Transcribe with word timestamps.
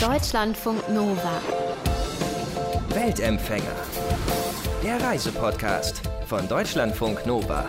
Deutschlandfunk 0.00 0.88
Nova. 0.88 1.42
Weltempfänger. 2.88 3.76
Der 4.82 4.98
Reisepodcast 4.98 6.00
von 6.24 6.48
Deutschlandfunk 6.48 7.26
Nova. 7.26 7.66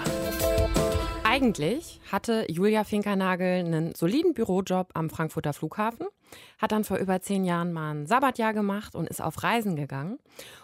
Eigentlich 1.26 2.00
hatte 2.10 2.46
Julia 2.48 2.86
Finkernagel 2.86 3.66
einen 3.66 3.94
soliden 3.96 4.34
Bürojob 4.34 4.92
am 4.94 5.10
Frankfurter 5.10 5.52
Flughafen, 5.52 6.08
hat 6.58 6.72
dann 6.72 6.84
vor 6.84 6.98
über 6.98 7.22
zehn 7.22 7.44
Jahren 7.44 7.74
mal 7.74 7.92
ein 7.92 8.06
Sabbatjahr 8.06 8.54
gemacht 8.54 8.96
und 8.96 9.10
ist 9.10 9.22
auf 9.22 9.44
Reisen 9.44 9.76
gegangen. 9.76 10.20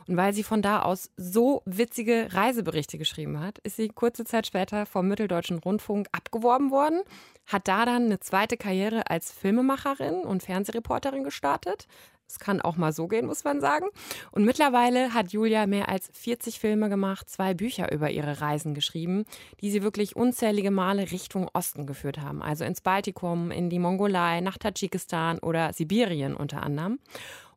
Und 0.07 0.17
weil 0.17 0.33
sie 0.33 0.43
von 0.43 0.61
da 0.61 0.81
aus 0.81 1.11
so 1.17 1.61
witzige 1.65 2.29
Reiseberichte 2.31 2.97
geschrieben 2.97 3.39
hat, 3.39 3.59
ist 3.59 3.75
sie 3.75 3.89
kurze 3.89 4.25
Zeit 4.25 4.47
später 4.47 4.85
vom 4.85 5.07
Mitteldeutschen 5.07 5.59
Rundfunk 5.59 6.07
abgeworben 6.11 6.71
worden, 6.71 7.01
hat 7.45 7.67
da 7.67 7.85
dann 7.85 8.05
eine 8.05 8.19
zweite 8.19 8.57
Karriere 8.57 9.09
als 9.09 9.31
Filmemacherin 9.31 10.21
und 10.21 10.43
Fernsehreporterin 10.43 11.23
gestartet, 11.23 11.87
es 12.27 12.39
kann 12.39 12.61
auch 12.61 12.77
mal 12.77 12.91
so 12.91 13.07
gehen, 13.07 13.25
muss 13.25 13.43
man 13.43 13.61
sagen. 13.61 13.87
Und 14.31 14.45
mittlerweile 14.45 15.13
hat 15.13 15.31
Julia 15.31 15.65
mehr 15.65 15.89
als 15.89 16.09
40 16.13 16.59
Filme 16.59 16.89
gemacht, 16.89 17.29
zwei 17.29 17.53
Bücher 17.53 17.91
über 17.91 18.09
ihre 18.09 18.41
Reisen 18.41 18.73
geschrieben, 18.73 19.25
die 19.61 19.71
sie 19.71 19.83
wirklich 19.83 20.15
unzählige 20.15 20.71
Male 20.71 21.11
Richtung 21.11 21.49
Osten 21.53 21.87
geführt 21.87 22.19
haben. 22.19 22.41
Also 22.41 22.65
ins 22.65 22.81
Baltikum, 22.81 23.51
in 23.51 23.69
die 23.69 23.79
Mongolei, 23.79 24.41
nach 24.41 24.57
Tadschikistan 24.57 25.39
oder 25.39 25.73
Sibirien 25.73 26.35
unter 26.35 26.63
anderem. 26.63 26.99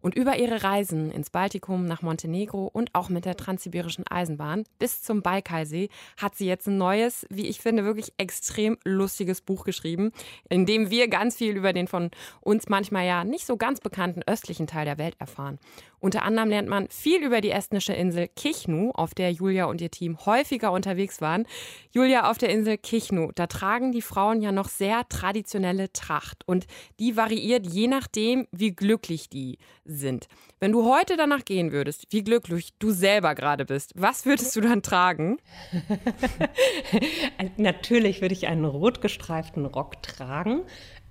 Und 0.00 0.14
über 0.14 0.36
ihre 0.36 0.62
Reisen 0.62 1.10
ins 1.10 1.30
Baltikum, 1.30 1.84
nach 1.86 2.02
Montenegro 2.02 2.66
und 2.66 2.95
auch 2.95 3.09
mit 3.09 3.24
der 3.24 3.36
Transsibirischen 3.36 4.06
Eisenbahn 4.06 4.64
bis 4.78 5.02
zum 5.02 5.23
Baikalsee 5.23 5.88
hat 6.16 6.34
sie 6.34 6.46
jetzt 6.46 6.66
ein 6.68 6.78
neues, 6.78 7.26
wie 7.28 7.46
ich 7.46 7.60
finde, 7.60 7.84
wirklich 7.84 8.12
extrem 8.16 8.78
lustiges 8.84 9.40
Buch 9.40 9.64
geschrieben, 9.64 10.12
in 10.48 10.66
dem 10.66 10.90
wir 10.90 11.09
ganz 11.09 11.36
viel 11.36 11.56
über 11.56 11.73
den 11.73 11.86
von 11.86 12.10
uns 12.40 12.68
manchmal 12.68 13.06
ja 13.06 13.24
nicht 13.24 13.46
so 13.46 13.56
ganz 13.56 13.80
bekannten 13.80 14.23
östlichen 14.26 14.66
Teil 14.66 14.84
der 14.84 14.98
Welt 14.98 15.16
erfahren. 15.18 15.59
Unter 16.01 16.23
anderem 16.23 16.48
lernt 16.48 16.68
man 16.68 16.88
viel 16.88 17.23
über 17.23 17.40
die 17.40 17.51
estnische 17.51 17.93
Insel 17.93 18.29
Kichnu, 18.29 18.90
auf 18.93 19.15
der 19.15 19.30
Julia 19.30 19.66
und 19.66 19.80
ihr 19.80 19.90
Team 19.90 20.18
häufiger 20.24 20.73
unterwegs 20.73 21.20
waren. 21.20 21.46
Julia 21.93 22.30
auf 22.30 22.38
der 22.38 22.48
Insel 22.48 22.79
Kichnu, 22.79 23.30
da 23.34 23.46
tragen 23.46 23.93
die 23.93 24.02
Frauen 24.02 24.40
ja 24.40 24.51
noch 24.51 24.68
sehr 24.68 25.09
traditionelle 25.09 25.93
Tracht 25.93 26.46
und 26.46 26.66
die 26.98 27.16
variiert 27.16 27.66
je 27.66 27.87
nachdem, 27.87 28.46
wie 28.51 28.73
glücklich 28.73 29.28
die 29.28 29.59
sind. 29.84 30.26
Wenn 30.59 30.73
du 30.73 30.84
heute 30.84 31.16
danach 31.16 31.45
gehen 31.45 31.73
würdest, 31.73 32.06
wie 32.10 32.23
glücklich 32.23 32.71
du 32.78 32.90
selber 32.90 33.34
gerade 33.34 33.65
bist, 33.65 33.93
was 33.95 34.24
würdest 34.24 34.56
du 34.56 34.60
dann 34.60 34.82
tragen? 34.82 35.38
Natürlich 37.56 38.21
würde 38.21 38.34
ich 38.34 38.46
einen 38.46 38.65
rot 38.65 39.01
gestreiften 39.01 39.66
Rock 39.66 40.02
tragen. 40.02 40.62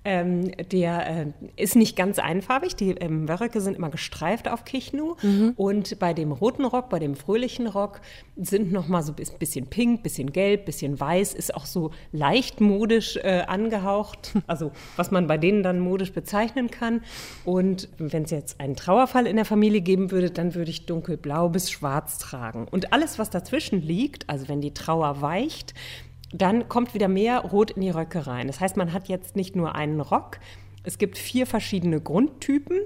Ähm, 0.02 0.50
der 0.72 1.06
äh, 1.06 1.26
ist 1.56 1.76
nicht 1.76 1.94
ganz 1.94 2.18
einfarbig. 2.18 2.74
Die 2.74 2.92
ähm, 2.92 3.28
Wörröcke 3.28 3.60
sind 3.60 3.76
immer 3.76 3.90
gestreift 3.90 4.48
auf 4.48 4.64
Kichnu. 4.64 5.16
Mhm. 5.22 5.52
Und 5.56 5.98
bei 5.98 6.14
dem 6.14 6.32
roten 6.32 6.64
Rock, 6.64 6.88
bei 6.88 6.98
dem 6.98 7.14
fröhlichen 7.14 7.66
Rock, 7.66 8.00
sind 8.36 8.72
noch 8.72 8.88
mal 8.88 9.02
so 9.02 9.12
ein 9.12 9.38
bisschen 9.38 9.66
pink, 9.66 10.02
bisschen 10.02 10.32
gelb, 10.32 10.64
bisschen 10.64 10.98
weiß. 10.98 11.34
Ist 11.34 11.54
auch 11.54 11.66
so 11.66 11.90
leicht 12.12 12.60
modisch 12.60 13.16
äh, 13.16 13.42
angehaucht. 13.46 14.34
Also 14.46 14.72
was 14.96 15.10
man 15.12 15.26
bei 15.26 15.38
denen 15.38 15.62
dann 15.62 15.78
modisch 15.78 16.12
bezeichnen 16.12 16.70
kann. 16.70 17.02
Und 17.44 17.88
wenn 17.98 18.24
es 18.24 18.30
jetzt 18.30 18.58
einen 18.58 18.74
Trauerfall 18.74 19.26
in 19.26 19.36
der 19.36 19.44
Familie 19.44 19.80
geben 19.80 20.10
würde, 20.10 20.30
dann 20.30 20.54
würde 20.54 20.70
ich 20.70 20.86
dunkelblau 20.86 21.50
bis 21.50 21.70
schwarz 21.70 22.18
tragen. 22.18 22.66
Und 22.68 22.92
alles, 22.92 23.18
was 23.18 23.30
dazwischen 23.30 23.80
liegt, 23.80 24.28
also 24.28 24.48
wenn 24.48 24.60
die 24.60 24.74
Trauer 24.74 25.20
weicht, 25.20 25.74
dann 26.32 26.68
kommt 26.68 26.94
wieder 26.94 27.08
mehr 27.08 27.40
Rot 27.40 27.72
in 27.72 27.82
die 27.82 27.90
Röcke 27.90 28.26
rein. 28.26 28.46
Das 28.46 28.60
heißt, 28.60 28.76
man 28.76 28.92
hat 28.92 29.08
jetzt 29.08 29.36
nicht 29.36 29.56
nur 29.56 29.74
einen 29.74 30.00
Rock, 30.00 30.38
es 30.82 30.98
gibt 30.98 31.18
vier 31.18 31.46
verschiedene 31.46 32.00
Grundtypen. 32.00 32.80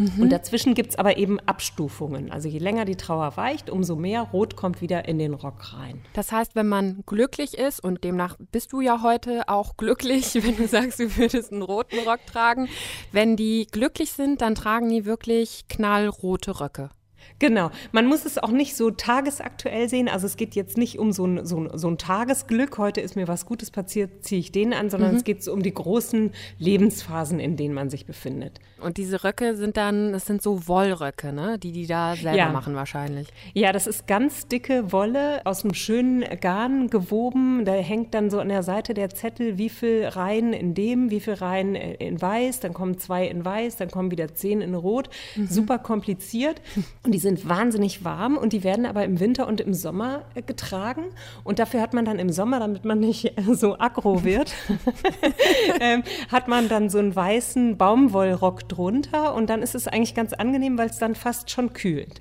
Mhm. 0.00 0.22
Und 0.22 0.30
dazwischen 0.30 0.74
gibt 0.74 0.90
es 0.90 0.98
aber 0.98 1.16
eben 1.18 1.38
Abstufungen. 1.40 2.30
Also 2.30 2.48
je 2.48 2.58
länger 2.58 2.84
die 2.84 2.96
Trauer 2.96 3.36
weicht, 3.36 3.68
umso 3.68 3.94
mehr 3.94 4.22
Rot 4.22 4.56
kommt 4.56 4.80
wieder 4.80 5.06
in 5.06 5.18
den 5.18 5.34
Rock 5.34 5.74
rein. 5.74 6.00
Das 6.14 6.32
heißt, 6.32 6.54
wenn 6.54 6.68
man 6.68 7.02
glücklich 7.06 7.58
ist, 7.58 7.82
und 7.82 8.02
demnach 8.02 8.36
bist 8.52 8.72
du 8.72 8.80
ja 8.80 9.02
heute 9.02 9.48
auch 9.48 9.76
glücklich, 9.76 10.34
wenn 10.42 10.56
du 10.56 10.66
sagst, 10.66 10.98
du 10.98 11.16
würdest 11.16 11.52
einen 11.52 11.62
roten 11.62 11.98
Rock 12.06 12.20
tragen, 12.26 12.68
wenn 13.12 13.36
die 13.36 13.66
glücklich 13.70 14.12
sind, 14.12 14.40
dann 14.40 14.54
tragen 14.54 14.88
die 14.88 15.04
wirklich 15.04 15.66
knallrote 15.68 16.60
Röcke. 16.60 16.90
Genau. 17.38 17.70
Man 17.92 18.06
muss 18.06 18.24
es 18.24 18.38
auch 18.38 18.50
nicht 18.50 18.76
so 18.76 18.90
tagesaktuell 18.90 19.88
sehen. 19.88 20.08
Also 20.08 20.26
es 20.26 20.36
geht 20.36 20.54
jetzt 20.54 20.78
nicht 20.78 20.98
um 20.98 21.12
so 21.12 21.26
ein, 21.26 21.44
so 21.44 21.60
ein, 21.60 21.78
so 21.78 21.88
ein 21.88 21.98
Tagesglück, 21.98 22.78
heute 22.78 23.00
ist 23.00 23.16
mir 23.16 23.28
was 23.28 23.46
Gutes 23.46 23.70
passiert, 23.70 24.24
ziehe 24.24 24.40
ich 24.40 24.52
den 24.52 24.72
an, 24.72 24.90
sondern 24.90 25.12
mhm. 25.12 25.16
es 25.16 25.24
geht 25.24 25.42
so 25.42 25.52
um 25.52 25.62
die 25.62 25.74
großen 25.74 26.32
Lebensphasen, 26.58 27.40
in 27.40 27.56
denen 27.56 27.74
man 27.74 27.90
sich 27.90 28.06
befindet. 28.06 28.60
Und 28.80 28.96
diese 28.96 29.24
Röcke 29.24 29.56
sind 29.56 29.76
dann, 29.76 30.12
das 30.12 30.26
sind 30.26 30.42
so 30.42 30.66
Wollröcke, 30.66 31.32
ne? 31.32 31.58
die 31.58 31.72
die 31.72 31.86
da 31.86 32.16
selber 32.16 32.36
ja. 32.36 32.50
machen 32.50 32.74
wahrscheinlich. 32.74 33.28
Ja, 33.54 33.72
das 33.72 33.86
ist 33.86 34.06
ganz 34.06 34.48
dicke 34.48 34.92
Wolle 34.92 35.40
aus 35.44 35.64
einem 35.64 35.74
schönen 35.74 36.24
Garn 36.40 36.90
gewoben. 36.90 37.64
Da 37.64 37.72
hängt 37.72 38.14
dann 38.14 38.30
so 38.30 38.40
an 38.40 38.48
der 38.48 38.62
Seite 38.62 38.94
der 38.94 39.10
Zettel, 39.10 39.58
wie 39.58 39.68
viel 39.68 40.06
Reihen 40.06 40.52
in 40.52 40.74
dem, 40.74 41.10
wie 41.10 41.20
viel 41.20 41.34
Reihen 41.34 41.74
in 41.74 42.20
weiß, 42.20 42.60
dann 42.60 42.74
kommen 42.74 42.98
zwei 42.98 43.26
in 43.26 43.44
weiß, 43.44 43.76
dann 43.76 43.90
kommen 43.90 44.10
wieder 44.10 44.34
zehn 44.34 44.60
in 44.60 44.74
rot. 44.74 45.08
Mhm. 45.36 45.46
Super 45.46 45.78
kompliziert. 45.78 46.60
Und 47.04 47.11
die 47.12 47.18
sind 47.18 47.48
wahnsinnig 47.48 48.04
warm 48.04 48.36
und 48.36 48.52
die 48.52 48.64
werden 48.64 48.86
aber 48.86 49.04
im 49.04 49.20
Winter 49.20 49.46
und 49.46 49.60
im 49.60 49.74
Sommer 49.74 50.24
äh, 50.34 50.42
getragen. 50.42 51.04
Und 51.44 51.58
dafür 51.58 51.80
hat 51.80 51.94
man 51.94 52.04
dann 52.04 52.18
im 52.18 52.30
Sommer, 52.30 52.60
damit 52.60 52.84
man 52.84 53.00
nicht 53.00 53.34
so 53.52 53.78
aggro 53.78 54.24
wird, 54.24 54.52
ähm, 55.80 56.02
hat 56.30 56.48
man 56.48 56.68
dann 56.68 56.90
so 56.90 56.98
einen 56.98 57.14
weißen 57.14 57.76
Baumwollrock 57.76 58.68
drunter. 58.68 59.34
Und 59.34 59.48
dann 59.48 59.62
ist 59.62 59.74
es 59.74 59.86
eigentlich 59.86 60.14
ganz 60.14 60.32
angenehm, 60.32 60.78
weil 60.78 60.88
es 60.88 60.98
dann 60.98 61.14
fast 61.14 61.50
schon 61.50 61.72
kühlt. 61.72 62.20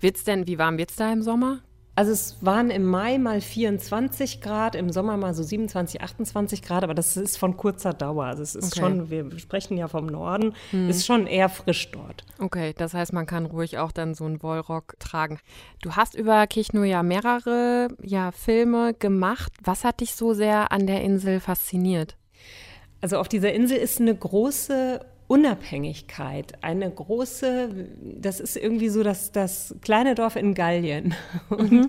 Wird's 0.00 0.24
denn, 0.24 0.46
wie 0.46 0.58
warm 0.58 0.78
wird 0.78 0.90
es 0.90 0.96
da 0.96 1.12
im 1.12 1.22
Sommer? 1.22 1.60
Also 1.94 2.12
es 2.12 2.38
waren 2.40 2.70
im 2.70 2.86
Mai 2.86 3.18
mal 3.18 3.42
24 3.42 4.40
Grad, 4.40 4.74
im 4.74 4.90
Sommer 4.90 5.18
mal 5.18 5.34
so 5.34 5.42
27, 5.42 6.00
28 6.00 6.62
Grad, 6.62 6.84
aber 6.84 6.94
das 6.94 7.18
ist 7.18 7.36
von 7.36 7.58
kurzer 7.58 7.92
Dauer. 7.92 8.24
Also 8.24 8.42
es 8.42 8.54
ist 8.54 8.72
okay. 8.72 8.80
schon, 8.80 9.10
wir 9.10 9.38
sprechen 9.38 9.76
ja 9.76 9.88
vom 9.88 10.06
Norden, 10.06 10.54
hm. 10.70 10.88
ist 10.88 11.04
schon 11.04 11.26
eher 11.26 11.50
frisch 11.50 11.90
dort. 11.90 12.24
Okay, 12.38 12.72
das 12.78 12.94
heißt, 12.94 13.12
man 13.12 13.26
kann 13.26 13.44
ruhig 13.44 13.76
auch 13.76 13.92
dann 13.92 14.14
so 14.14 14.24
einen 14.24 14.42
Wollrock 14.42 14.94
tragen. 15.00 15.38
Du 15.82 15.92
hast 15.92 16.14
über 16.14 16.46
Kichnu 16.46 16.82
ja 16.84 17.02
mehrere 17.02 17.88
ja, 18.02 18.32
Filme 18.32 18.94
gemacht. 18.94 19.52
Was 19.62 19.84
hat 19.84 20.00
dich 20.00 20.14
so 20.14 20.32
sehr 20.32 20.72
an 20.72 20.86
der 20.86 21.02
Insel 21.02 21.40
fasziniert? 21.40 22.16
Also 23.02 23.18
auf 23.18 23.28
dieser 23.28 23.52
Insel 23.52 23.76
ist 23.76 24.00
eine 24.00 24.14
große 24.14 25.00
Unabhängigkeit, 25.32 26.62
eine 26.62 26.90
große, 26.90 27.88
das 28.02 28.38
ist 28.38 28.54
irgendwie 28.54 28.90
so 28.90 29.02
das, 29.02 29.32
das 29.32 29.74
kleine 29.80 30.14
Dorf 30.14 30.36
in 30.36 30.52
Gallien. 30.52 31.14
Und, 31.48 31.72
mhm. 31.72 31.88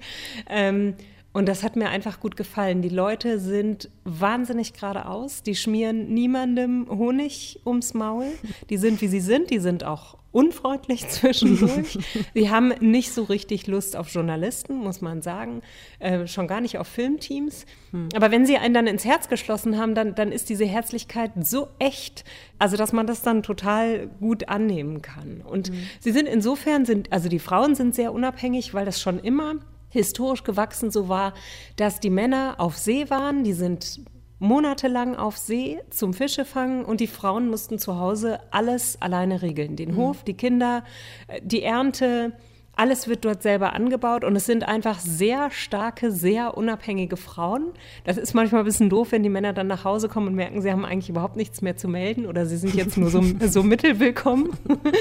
ähm, 0.50 0.96
und 1.34 1.48
das 1.48 1.64
hat 1.64 1.76
mir 1.76 1.90
einfach 1.90 2.20
gut 2.20 2.38
gefallen. 2.38 2.82
Die 2.84 2.90
Leute 2.90 3.40
sind 3.40 3.90
wahnsinnig 4.04 4.74
geradeaus, 4.74 5.42
die 5.42 5.56
schmieren 5.56 6.14
niemandem 6.14 6.88
Honig 6.90 7.60
ums 7.66 7.96
Maul, 7.96 8.28
die 8.70 8.78
sind 8.78 9.02
wie 9.02 9.08
sie 9.08 9.20
sind, 9.20 9.50
die 9.50 9.60
sind 9.60 9.84
auch 9.84 10.18
unfreundlich 10.32 11.08
zwischendurch. 11.10 11.98
Sie 12.34 12.50
haben 12.50 12.70
nicht 12.82 13.14
so 13.14 13.24
richtig 13.24 13.66
Lust 13.68 13.96
auf 13.96 14.10
Journalisten, 14.10 14.76
muss 14.76 15.02
man 15.02 15.22
sagen, 15.22 15.62
äh, 16.00 16.28
schon 16.28 16.48
gar 16.48 16.62
nicht 16.62 16.78
auf 16.78 16.88
Filmteams. 16.88 17.66
Hm. 17.92 18.10
Aber 18.16 18.30
wenn 18.32 18.46
sie 18.46 18.58
einen 18.58 18.74
dann 18.74 18.88
ins 18.88 19.06
Herz 19.06 19.28
geschlossen 19.28 19.78
haben, 19.78 19.96
dann, 19.96 20.14
dann 20.14 20.32
ist 20.32 20.50
diese 20.50 20.66
Herzlichkeit 20.66 21.32
so 21.42 21.70
echt, 21.80 22.26
also 22.60 22.78
dass 22.78 22.94
man 22.94 23.08
das 23.08 23.24
dann 23.24 23.42
total 23.42 24.08
gut 24.20 24.50
annehmen 24.50 25.02
kann. 25.02 25.42
Und 25.42 25.70
hm. 25.70 25.76
sie 26.00 26.12
sind 26.12 26.28
insofern, 26.28 26.86
sind, 26.86 27.12
also 27.12 27.30
die 27.30 27.40
Frauen 27.40 27.74
sind 27.74 27.96
sehr 27.96 28.14
unabhängig, 28.14 28.74
weil 28.74 28.86
das 28.86 29.02
schon 29.02 29.20
immer 29.20 29.56
historisch 29.94 30.44
gewachsen 30.44 30.92
so 30.92 31.08
war, 31.08 31.34
dass 31.78 32.00
die 32.00 32.10
Männer 32.10 32.56
auf 32.58 32.78
See 32.78 33.10
waren, 33.10 33.44
die 33.44 33.54
sind 33.54 34.02
monatelang 34.40 35.16
auf 35.16 35.38
See 35.38 35.80
zum 35.90 36.14
Fischefangen 36.14 36.84
und 36.84 37.00
die 37.00 37.08
Frauen 37.08 37.50
mussten 37.50 37.80
zu 37.80 37.98
Hause 37.98 38.40
alles 38.52 39.02
alleine 39.02 39.42
regeln. 39.42 39.78
Den 39.78 39.92
mhm. 39.92 39.98
Hof, 39.98 40.24
die 40.24 40.34
Kinder, 40.34 40.84
äh, 41.28 41.40
die 41.42 41.64
Ernte, 41.64 42.34
alles 42.76 43.08
wird 43.08 43.24
dort 43.24 43.44
selber 43.44 43.74
angebaut 43.74 44.24
und 44.24 44.36
es 44.36 44.46
sind 44.46 44.68
einfach 44.68 45.00
sehr 45.00 45.52
starke, 45.52 46.12
sehr 46.12 46.58
unabhängige 46.58 47.18
Frauen. 47.18 47.72
Das 48.04 48.18
ist 48.18 48.34
manchmal 48.34 48.62
ein 48.62 48.66
bisschen 48.66 48.90
doof, 48.90 49.12
wenn 49.12 49.22
die 49.22 49.30
Männer 49.30 49.54
dann 49.54 49.68
nach 49.68 49.84
Hause 49.84 50.10
kommen 50.10 50.28
und 50.28 50.36
merken, 50.36 50.62
sie 50.62 50.72
haben 50.72 50.84
eigentlich 50.84 51.10
überhaupt 51.10 51.36
nichts 51.36 51.62
mehr 51.62 51.78
zu 51.78 51.88
melden 51.88 52.26
oder 52.26 52.48
sie 52.48 52.58
sind 52.58 52.74
jetzt 52.74 52.98
nur 52.98 53.12
so, 53.12 53.22
so 53.48 53.62
mittelwillkommen. 53.62 54.50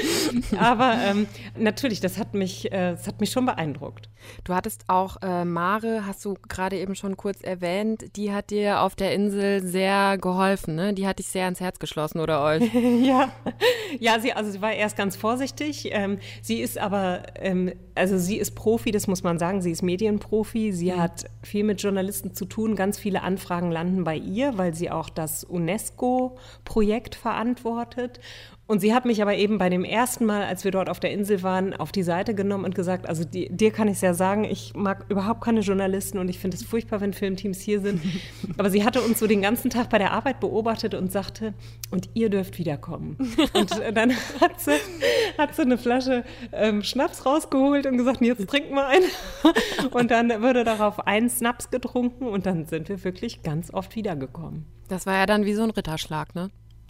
Aber 0.59 0.95
ähm, 1.03 1.25
natürlich, 1.57 1.99
das 1.99 2.19
hat, 2.19 2.35
mich, 2.35 2.71
äh, 2.71 2.91
das 2.91 3.07
hat 3.07 3.19
mich 3.19 3.31
schon 3.31 3.45
beeindruckt. 3.45 4.09
Du 4.43 4.53
hattest 4.53 4.83
auch 4.87 5.17
äh, 5.21 5.43
Mare, 5.43 6.05
hast 6.05 6.23
du 6.25 6.35
gerade 6.47 6.77
eben 6.77 6.95
schon 6.95 7.17
kurz 7.17 7.41
erwähnt, 7.41 8.15
die 8.15 8.31
hat 8.31 8.51
dir 8.51 8.81
auf 8.81 8.95
der 8.95 9.13
Insel 9.13 9.63
sehr 9.63 10.17
geholfen, 10.17 10.75
ne? 10.75 10.93
Die 10.93 11.07
hat 11.07 11.19
dich 11.19 11.27
sehr 11.27 11.45
ans 11.45 11.59
Herz 11.59 11.79
geschlossen, 11.79 12.19
oder 12.19 12.43
euch? 12.43 12.63
ja, 13.03 13.31
ja 13.99 14.19
sie, 14.19 14.33
also 14.33 14.51
sie 14.51 14.61
war 14.61 14.73
erst 14.73 14.95
ganz 14.95 15.15
vorsichtig. 15.15 15.89
Ähm, 15.91 16.19
sie 16.41 16.61
ist 16.61 16.77
aber 16.77 17.23
ähm, 17.35 17.62
also 17.95 18.17
sie 18.17 18.37
ist 18.37 18.51
Profi, 18.55 18.91
das 18.91 19.07
muss 19.07 19.23
man 19.23 19.37
sagen, 19.39 19.61
sie 19.61 19.71
ist 19.71 19.81
Medienprofi, 19.81 20.71
sie 20.71 20.91
mhm. 20.91 21.01
hat 21.01 21.25
viel 21.41 21.63
mit 21.63 21.81
Journalisten 21.81 22.33
zu 22.33 22.45
tun, 22.45 22.75
ganz 22.75 22.97
viele 22.97 23.21
Anfragen 23.21 23.71
landen 23.71 24.03
bei 24.03 24.15
ihr, 24.15 24.57
weil 24.57 24.73
sie 24.73 24.91
auch 24.91 25.09
das 25.09 25.43
UNESCO-Projekt 25.43 27.15
verantwortet. 27.15 28.19
Und 28.65 28.79
sie 28.79 28.93
hat 28.93 29.03
mich 29.03 29.21
aber 29.21 29.35
eben 29.35 29.57
bei 29.57 29.69
dem 29.69 29.83
ersten 29.83 30.25
Mal, 30.25 30.45
als 30.45 30.63
wir 30.63 30.71
dort 30.71 30.89
auf 30.89 31.01
der 31.01 31.11
Insel 31.11 31.43
waren, 31.43 31.73
auf 31.73 31.91
die 31.91 32.03
Seite 32.03 32.33
genommen 32.33 32.63
und 32.63 32.75
gesagt, 32.75 33.09
also 33.09 33.25
die, 33.25 33.49
dir 33.49 33.71
kann 33.71 33.89
ich 33.89 33.95
es 33.95 34.01
ja 34.01 34.13
sagen, 34.13 34.45
ich 34.45 34.73
mag 34.73 35.05
überhaupt 35.09 35.41
keine 35.41 35.59
Journalisten 35.59 36.17
und 36.17 36.29
ich 36.29 36.39
finde 36.39 36.55
es 36.55 36.63
furchtbar, 36.63 37.01
wenn 37.01 37.11
Filmteams 37.11 37.59
hier 37.59 37.81
sind. 37.81 38.01
Aber 38.57 38.69
sie 38.69 38.85
hatte 38.85 39.01
uns 39.01 39.19
so 39.19 39.27
den 39.27 39.41
ganzen 39.41 39.69
Tag 39.69 39.89
bei 39.89 39.97
der 39.97 40.11
Arbeit 40.11 40.39
beobachtet 40.39 40.93
und 40.93 41.11
sagte, 41.11 41.53
und 41.91 42.09
ihr 42.13 42.29
dürft 42.29 42.57
wiederkommen. 42.57 43.17
Und 43.53 43.71
dann 43.93 44.11
hat 44.39 44.61
sie, 44.61 44.79
hat 45.37 45.55
sie 45.55 45.63
eine 45.63 45.77
Flasche 45.77 46.23
ähm, 46.53 46.83
Schnaps 46.83 47.25
rausgeholt 47.25 47.85
und 47.85 47.97
gesagt, 47.97 48.21
jetzt 48.21 48.49
trinken 48.49 48.75
wir 48.75 48.87
einen. 48.87 49.05
Und 49.91 50.09
dann 50.09 50.41
wurde 50.41 50.63
darauf 50.63 51.05
ein 51.05 51.29
Schnaps 51.29 51.69
getrunken 51.69 52.25
und 52.25 52.45
dann 52.45 52.65
sind 52.65 52.89
wir 52.89 53.03
wirklich 53.03 53.43
ganz 53.43 53.73
oft 53.73 53.95
wiedergekommen. 53.95 54.65
Das 54.87 55.05
war 55.05 55.15
ja 55.15 55.25
dann 55.25 55.45
wie 55.45 55.53
so 55.53 55.63
ein 55.63 55.69
Ritterschlag, 55.69 56.33
ne? 56.35 56.49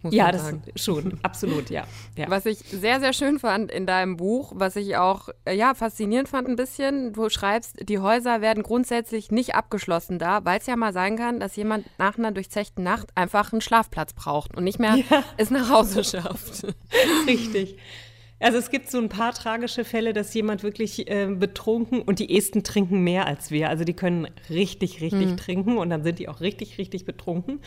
Ja, 0.09 0.31
das 0.31 0.53
schon, 0.75 1.19
absolut, 1.23 1.69
ja. 1.69 1.85
ja. 2.17 2.29
Was 2.29 2.45
ich 2.45 2.59
sehr, 2.59 2.99
sehr 2.99 3.13
schön 3.13 3.39
fand 3.39 3.71
in 3.71 3.85
deinem 3.85 4.17
Buch, 4.17 4.53
was 4.55 4.75
ich 4.75 4.97
auch 4.97 5.29
äh, 5.45 5.55
ja, 5.55 5.73
faszinierend 5.73 6.29
fand 6.29 6.47
ein 6.47 6.55
bisschen, 6.55 7.13
du 7.13 7.29
schreibst, 7.29 7.87
die 7.87 7.99
Häuser 7.99 8.41
werden 8.41 8.63
grundsätzlich 8.63 9.31
nicht 9.31 9.55
abgeschlossen 9.55 10.19
da, 10.19 10.43
weil 10.45 10.59
es 10.59 10.65
ja 10.65 10.75
mal 10.75 10.93
sein 10.93 11.17
kann, 11.17 11.39
dass 11.39 11.55
jemand 11.55 11.85
nach 11.97 12.17
einer 12.17 12.31
durchzechten 12.31 12.83
Nacht 12.83 13.09
einfach 13.15 13.51
einen 13.51 13.61
Schlafplatz 13.61 14.13
braucht 14.13 14.55
und 14.55 14.63
nicht 14.63 14.79
mehr 14.79 14.95
ja. 14.95 15.23
es 15.37 15.49
nach 15.49 15.69
Hause 15.69 16.03
schafft. 16.03 16.65
Richtig. 17.27 17.77
Also 18.43 18.57
es 18.57 18.69
gibt 18.69 18.91
so 18.91 18.97
ein 18.97 19.07
paar 19.07 19.31
tragische 19.33 19.85
Fälle, 19.85 20.11
dass 20.11 20.33
jemand 20.33 20.63
wirklich 20.63 21.09
äh, 21.09 21.27
betrunken 21.27 22.01
und 22.01 22.19
die 22.19 22.37
Esten 22.37 22.61
trinken 22.61 23.01
mehr 23.01 23.25
als 23.25 23.51
wir. 23.51 23.69
Also 23.69 23.85
die 23.85 23.93
können 23.93 24.27
richtig, 24.49 24.99
richtig 24.99 25.31
mhm. 25.31 25.37
trinken 25.37 25.77
und 25.77 25.89
dann 25.89 26.03
sind 26.03 26.19
die 26.19 26.27
auch 26.27 26.41
richtig, 26.41 26.77
richtig 26.77 27.05
betrunken, 27.05 27.61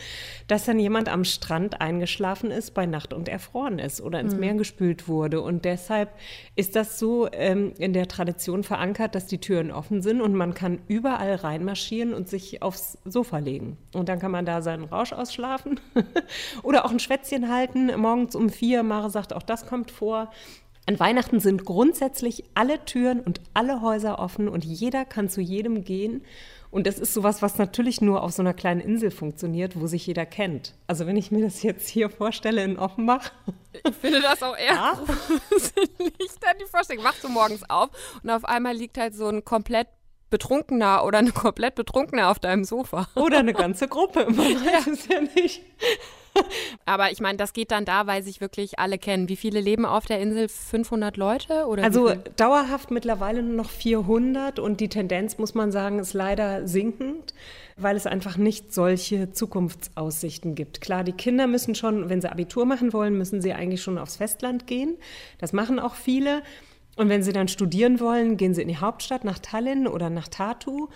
dass 0.47 0.65
dann 0.65 0.79
jemand 0.79 1.09
am 1.09 1.23
Strand 1.23 1.81
eingeschlafen 1.81 2.51
ist 2.51 2.75
bei 2.75 2.85
Nacht 2.85 3.11
und 3.11 3.27
erfroren 3.27 3.79
ist 3.79 4.01
oder 4.01 4.19
ins 4.19 4.35
mhm. 4.35 4.39
Meer 4.39 4.53
gespült 4.53 5.07
wurde. 5.07 5.41
Und 5.41 5.65
deshalb 5.65 6.11
ist 6.55 6.75
das 6.75 6.99
so 6.99 7.27
ähm, 7.31 7.73
in 7.79 7.93
der 7.93 8.07
Tradition 8.07 8.63
verankert, 8.63 9.15
dass 9.15 9.25
die 9.25 9.39
Türen 9.39 9.71
offen 9.71 10.03
sind 10.03 10.21
und 10.21 10.35
man 10.35 10.53
kann 10.53 10.77
überall 10.87 11.33
reinmarschieren 11.33 12.13
und 12.13 12.29
sich 12.29 12.61
aufs 12.61 12.99
Sofa 13.03 13.39
legen. 13.39 13.77
Und 13.95 14.09
dann 14.09 14.19
kann 14.19 14.29
man 14.29 14.45
da 14.45 14.61
seinen 14.61 14.83
Rausch 14.83 15.11
ausschlafen 15.11 15.79
oder 16.61 16.85
auch 16.85 16.91
ein 16.91 16.99
Schwätzchen 16.99 17.51
halten 17.51 17.91
morgens 17.99 18.35
um 18.35 18.49
vier. 18.49 18.83
Mare 18.83 19.09
sagt, 19.09 19.33
auch 19.33 19.41
das 19.41 19.65
kommt 19.65 19.89
vor. 19.89 20.29
An 20.87 21.01
Weihnachten 21.01 21.41
sind 21.41 21.65
grundsätzlich 21.65 22.45
alle 22.53 22.83
Türen 22.85 23.19
und 23.19 23.41
alle 23.53 23.81
Häuser 23.81 24.19
offen 24.19 24.47
und 24.47 24.63
jeder 24.63 25.03
kann 25.03 25.27
zu 25.27 25.41
jedem 25.41 25.83
gehen. 25.83 26.23
Und 26.71 26.87
das 26.87 26.97
ist 26.97 27.13
sowas, 27.13 27.41
was 27.41 27.57
natürlich 27.57 27.99
nur 27.99 28.23
auf 28.23 28.31
so 28.31 28.41
einer 28.41 28.53
kleinen 28.53 28.79
Insel 28.79 29.11
funktioniert, 29.11 29.77
wo 29.77 29.87
sich 29.87 30.07
jeder 30.07 30.25
kennt. 30.25 30.75
Also 30.87 31.05
wenn 31.05 31.17
ich 31.17 31.29
mir 31.29 31.43
das 31.43 31.61
jetzt 31.61 31.89
hier 31.89 32.09
vorstelle 32.09 32.63
in 32.63 32.79
Offenbach. 32.79 33.31
Ich 33.85 33.95
finde 33.95 34.21
das 34.21 34.41
auch 34.41 34.55
eher 34.55 34.73
ja. 34.73 34.93
gruselig, 34.93 36.29
dann 36.39 36.57
die 36.57 36.65
Vorstellung. 36.65 37.03
Wachst 37.03 37.23
du 37.23 37.29
morgens 37.29 37.69
auf 37.69 37.89
und 38.23 38.29
auf 38.29 38.45
einmal 38.45 38.73
liegt 38.73 38.97
halt 38.97 39.13
so 39.13 39.27
ein 39.27 39.43
komplett 39.43 39.87
Betrunkener 40.29 41.03
oder 41.03 41.19
eine 41.19 41.31
komplett 41.31 41.75
Betrunkene 41.75 42.27
auf 42.27 42.39
deinem 42.39 42.63
Sofa. 42.63 43.07
Oder 43.15 43.39
eine 43.39 43.53
ganze 43.53 43.89
Gruppe, 43.89 44.25
man 44.29 44.37
weiß 44.37 44.85
ja. 44.85 44.91
es 44.93 45.07
ja 45.07 45.21
nicht. 45.21 45.63
Aber 46.85 47.11
ich 47.11 47.19
meine, 47.19 47.37
das 47.37 47.53
geht 47.53 47.71
dann 47.71 47.85
da, 47.85 48.07
weil 48.07 48.23
sich 48.23 48.41
wirklich 48.41 48.79
alle 48.79 48.97
kennen. 48.97 49.29
Wie 49.29 49.35
viele 49.35 49.59
leben 49.59 49.85
auf 49.85 50.05
der 50.05 50.19
Insel? 50.19 50.47
500 50.49 51.17
Leute? 51.17 51.65
Oder 51.67 51.83
also 51.83 52.13
dauerhaft 52.35 52.91
mittlerweile 52.91 53.43
nur 53.43 53.55
noch 53.55 53.69
400 53.69 54.59
und 54.59 54.79
die 54.79 54.89
Tendenz, 54.89 55.37
muss 55.37 55.53
man 55.53 55.71
sagen, 55.71 55.99
ist 55.99 56.13
leider 56.13 56.67
sinkend, 56.67 57.33
weil 57.75 57.95
es 57.95 58.07
einfach 58.07 58.37
nicht 58.37 58.73
solche 58.73 59.31
Zukunftsaussichten 59.31 60.55
gibt. 60.55 60.81
Klar, 60.81 61.03
die 61.03 61.13
Kinder 61.13 61.47
müssen 61.47 61.75
schon, 61.75 62.09
wenn 62.09 62.21
sie 62.21 62.31
Abitur 62.31 62.65
machen 62.65 62.93
wollen, 62.93 63.17
müssen 63.17 63.41
sie 63.41 63.53
eigentlich 63.53 63.81
schon 63.81 63.97
aufs 63.97 64.17
Festland 64.17 64.67
gehen. 64.67 64.97
Das 65.37 65.53
machen 65.53 65.79
auch 65.79 65.95
viele. 65.95 66.41
Und 66.97 67.09
wenn 67.09 67.21
sie 67.21 67.31
dann 67.31 67.47
studieren 67.47 67.99
wollen, 67.99 68.37
gehen 68.37 68.55
sie 68.55 68.63
in 68.63 68.67
die 68.67 68.77
Hauptstadt 68.77 69.23
nach 69.23 69.37
Tallinn 69.37 69.87
oder 69.87 70.09
nach 70.09 70.27
Tartu. 70.27 70.89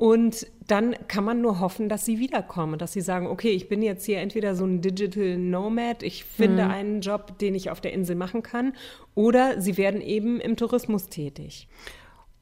Und 0.00 0.46
dann 0.66 0.96
kann 1.08 1.24
man 1.24 1.42
nur 1.42 1.60
hoffen, 1.60 1.90
dass 1.90 2.06
sie 2.06 2.18
wiederkommen, 2.18 2.78
dass 2.78 2.94
sie 2.94 3.02
sagen, 3.02 3.26
okay, 3.26 3.50
ich 3.50 3.68
bin 3.68 3.82
jetzt 3.82 4.06
hier 4.06 4.20
entweder 4.20 4.54
so 4.54 4.64
ein 4.64 4.80
Digital 4.80 5.36
Nomad, 5.36 6.02
ich 6.02 6.24
finde 6.24 6.64
mhm. 6.64 6.70
einen 6.70 7.00
Job, 7.02 7.38
den 7.38 7.54
ich 7.54 7.70
auf 7.70 7.82
der 7.82 7.92
Insel 7.92 8.16
machen 8.16 8.42
kann, 8.42 8.72
oder 9.14 9.60
sie 9.60 9.76
werden 9.76 10.00
eben 10.00 10.40
im 10.40 10.56
Tourismus 10.56 11.10
tätig. 11.10 11.68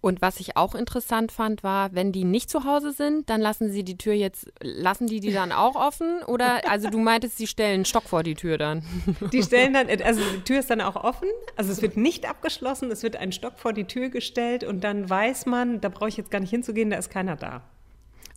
Und 0.00 0.22
was 0.22 0.38
ich 0.38 0.56
auch 0.56 0.74
interessant 0.74 1.32
fand, 1.32 1.64
war, 1.64 1.92
wenn 1.92 2.12
die 2.12 2.24
nicht 2.24 2.50
zu 2.50 2.64
Hause 2.64 2.92
sind, 2.92 3.28
dann 3.28 3.40
lassen 3.40 3.70
sie 3.70 3.82
die 3.82 3.98
Tür 3.98 4.12
jetzt, 4.12 4.46
lassen 4.60 5.08
die 5.08 5.18
die 5.18 5.32
dann 5.32 5.50
auch 5.50 5.74
offen? 5.74 6.22
Oder, 6.26 6.68
also 6.70 6.88
du 6.88 6.98
meintest, 6.98 7.36
sie 7.36 7.48
stellen 7.48 7.74
einen 7.74 7.84
Stock 7.84 8.04
vor 8.04 8.22
die 8.22 8.34
Tür 8.34 8.58
dann? 8.58 8.84
Die 9.32 9.42
stellen 9.42 9.74
dann, 9.74 9.88
also 10.02 10.20
die 10.20 10.40
Tür 10.42 10.60
ist 10.60 10.70
dann 10.70 10.80
auch 10.80 10.96
offen, 10.96 11.28
also 11.56 11.72
es 11.72 11.82
wird 11.82 11.96
nicht 11.96 12.28
abgeschlossen, 12.28 12.90
es 12.90 13.02
wird 13.02 13.16
ein 13.16 13.32
Stock 13.32 13.58
vor 13.58 13.72
die 13.72 13.84
Tür 13.84 14.08
gestellt 14.08 14.64
und 14.64 14.82
dann 14.84 15.08
weiß 15.08 15.46
man, 15.46 15.80
da 15.80 15.88
brauche 15.88 16.08
ich 16.08 16.16
jetzt 16.16 16.30
gar 16.30 16.40
nicht 16.40 16.50
hinzugehen, 16.50 16.90
da 16.90 16.96
ist 16.96 17.10
keiner 17.10 17.36
da. 17.36 17.62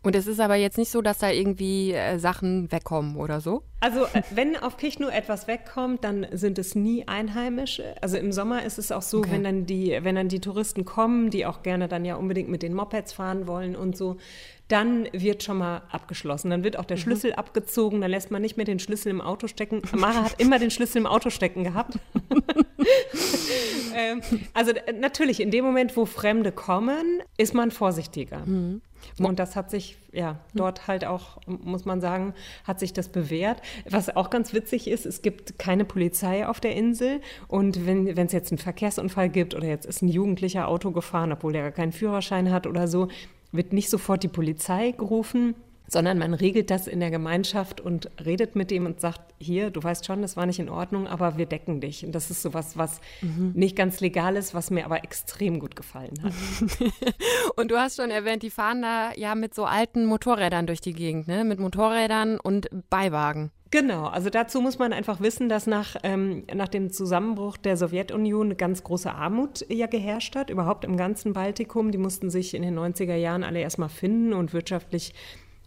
Und 0.03 0.15
es 0.15 0.25
ist 0.25 0.39
aber 0.39 0.55
jetzt 0.55 0.79
nicht 0.79 0.89
so, 0.89 1.01
dass 1.01 1.19
da 1.19 1.29
irgendwie 1.29 1.93
äh, 1.93 2.17
Sachen 2.17 2.71
wegkommen 2.71 3.17
oder 3.17 3.39
so? 3.39 3.63
Also 3.81 4.05
äh, 4.05 4.23
wenn 4.31 4.57
auf 4.57 4.77
Kichnu 4.77 5.07
etwas 5.09 5.47
wegkommt, 5.47 6.03
dann 6.03 6.25
sind 6.31 6.57
es 6.57 6.73
nie 6.73 7.07
Einheimische. 7.07 7.95
Also 8.01 8.17
im 8.17 8.31
Sommer 8.31 8.63
ist 8.63 8.79
es 8.79 8.91
auch 8.91 9.03
so, 9.03 9.19
okay. 9.19 9.31
wenn 9.31 9.43
dann 9.43 9.65
die, 9.67 9.97
wenn 10.01 10.15
dann 10.15 10.27
die 10.27 10.39
Touristen 10.39 10.85
kommen, 10.85 11.29
die 11.29 11.45
auch 11.45 11.61
gerne 11.61 11.87
dann 11.87 12.03
ja 12.03 12.15
unbedingt 12.15 12.49
mit 12.49 12.63
den 12.63 12.73
Mopeds 12.73 13.13
fahren 13.13 13.45
wollen 13.45 13.75
und 13.75 13.95
so, 13.95 14.17
dann 14.71 15.07
wird 15.11 15.43
schon 15.43 15.57
mal 15.57 15.83
abgeschlossen. 15.91 16.49
Dann 16.49 16.63
wird 16.63 16.79
auch 16.79 16.85
der 16.85 16.97
mhm. 16.97 17.01
Schlüssel 17.01 17.33
abgezogen, 17.33 18.01
dann 18.01 18.09
lässt 18.09 18.31
man 18.31 18.41
nicht 18.41 18.57
mehr 18.57 18.65
den 18.65 18.79
Schlüssel 18.79 19.09
im 19.09 19.21
Auto 19.21 19.47
stecken. 19.47 19.83
Mara 19.95 20.23
hat 20.23 20.39
immer 20.39 20.57
den 20.57 20.71
Schlüssel 20.71 20.99
im 20.99 21.05
Auto 21.05 21.29
stecken 21.29 21.63
gehabt. 21.63 21.99
ähm, 23.95 24.21
also 24.53 24.71
äh, 24.71 24.93
natürlich, 24.93 25.41
in 25.41 25.51
dem 25.51 25.63
Moment, 25.65 25.95
wo 25.95 26.05
Fremde 26.05 26.51
kommen, 26.51 27.21
ist 27.37 27.53
man 27.53 27.69
vorsichtiger. 27.69 28.45
Mhm. 28.45 28.81
Und 29.19 29.39
das 29.39 29.55
hat 29.55 29.69
sich, 29.71 29.97
ja, 30.11 30.39
dort 30.53 30.87
halt 30.87 31.05
auch, 31.05 31.37
muss 31.45 31.85
man 31.85 32.01
sagen, 32.01 32.33
hat 32.63 32.79
sich 32.79 32.93
das 32.93 33.09
bewährt. 33.09 33.61
Was 33.89 34.15
auch 34.15 34.29
ganz 34.29 34.53
witzig 34.53 34.87
ist, 34.87 35.05
es 35.05 35.21
gibt 35.21 35.59
keine 35.59 35.85
Polizei 35.85 36.47
auf 36.47 36.59
der 36.59 36.75
Insel. 36.75 37.21
Und 37.47 37.85
wenn 37.85 38.07
es 38.07 38.31
jetzt 38.31 38.51
einen 38.51 38.57
Verkehrsunfall 38.57 39.29
gibt 39.29 39.55
oder 39.55 39.67
jetzt 39.67 39.85
ist 39.85 40.01
ein 40.01 40.09
Jugendlicher 40.09 40.67
Auto 40.67 40.91
gefahren, 40.91 41.31
obwohl 41.31 41.53
der 41.53 41.63
gar 41.63 41.71
keinen 41.71 41.91
Führerschein 41.91 42.51
hat 42.51 42.67
oder 42.67 42.87
so, 42.87 43.07
wird 43.51 43.73
nicht 43.73 43.89
sofort 43.89 44.23
die 44.23 44.27
Polizei 44.27 44.91
gerufen, 44.91 45.55
sondern 45.91 46.17
man 46.17 46.33
regelt 46.33 46.71
das 46.71 46.87
in 46.87 47.01
der 47.01 47.11
Gemeinschaft 47.11 47.81
und 47.81 48.09
redet 48.25 48.55
mit 48.55 48.71
dem 48.71 48.85
und 48.85 49.01
sagt, 49.01 49.19
hier, 49.39 49.71
du 49.71 49.83
weißt 49.83 50.05
schon, 50.05 50.21
das 50.21 50.37
war 50.37 50.45
nicht 50.45 50.59
in 50.59 50.69
Ordnung, 50.69 51.05
aber 51.05 51.37
wir 51.37 51.45
decken 51.45 51.81
dich. 51.81 52.05
Und 52.05 52.13
das 52.13 52.31
ist 52.31 52.41
sowas, 52.41 52.77
was 52.77 53.01
mhm. 53.21 53.51
nicht 53.55 53.75
ganz 53.75 53.99
legal 53.99 54.37
ist, 54.37 54.53
was 54.53 54.71
mir 54.71 54.85
aber 54.85 55.03
extrem 55.03 55.59
gut 55.59 55.75
gefallen 55.75 56.13
hat. 56.23 56.33
und 57.57 57.71
du 57.71 57.77
hast 57.77 57.97
schon 57.97 58.09
erwähnt, 58.09 58.41
die 58.41 58.51
fahren 58.51 58.81
da 58.81 59.11
ja 59.17 59.35
mit 59.35 59.53
so 59.53 59.65
alten 59.65 60.05
Motorrädern 60.05 60.65
durch 60.65 60.79
die 60.79 60.93
Gegend, 60.93 61.27
ne? 61.27 61.43
Mit 61.43 61.59
Motorrädern 61.59 62.39
und 62.39 62.69
Beiwagen. 62.89 63.51
Genau, 63.71 64.07
also 64.07 64.29
dazu 64.29 64.59
muss 64.59 64.79
man 64.79 64.91
einfach 64.91 65.21
wissen, 65.21 65.47
dass 65.47 65.65
nach, 65.65 65.95
ähm, 66.03 66.43
nach 66.53 66.67
dem 66.67 66.91
Zusammenbruch 66.91 67.55
der 67.55 67.77
Sowjetunion 67.77 68.47
eine 68.47 68.55
ganz 68.55 68.83
große 68.83 69.09
Armut 69.09 69.65
ja 69.69 69.87
geherrscht 69.87 70.35
hat, 70.35 70.49
überhaupt 70.49 70.83
im 70.83 70.97
ganzen 70.97 71.31
Baltikum. 71.31 71.91
Die 71.91 71.97
mussten 71.97 72.29
sich 72.29 72.53
in 72.53 72.63
den 72.63 72.77
90er 72.77 73.15
Jahren 73.15 73.45
alle 73.45 73.61
erstmal 73.61 73.87
finden 73.87 74.33
und 74.33 74.51
wirtschaftlich 74.51 75.13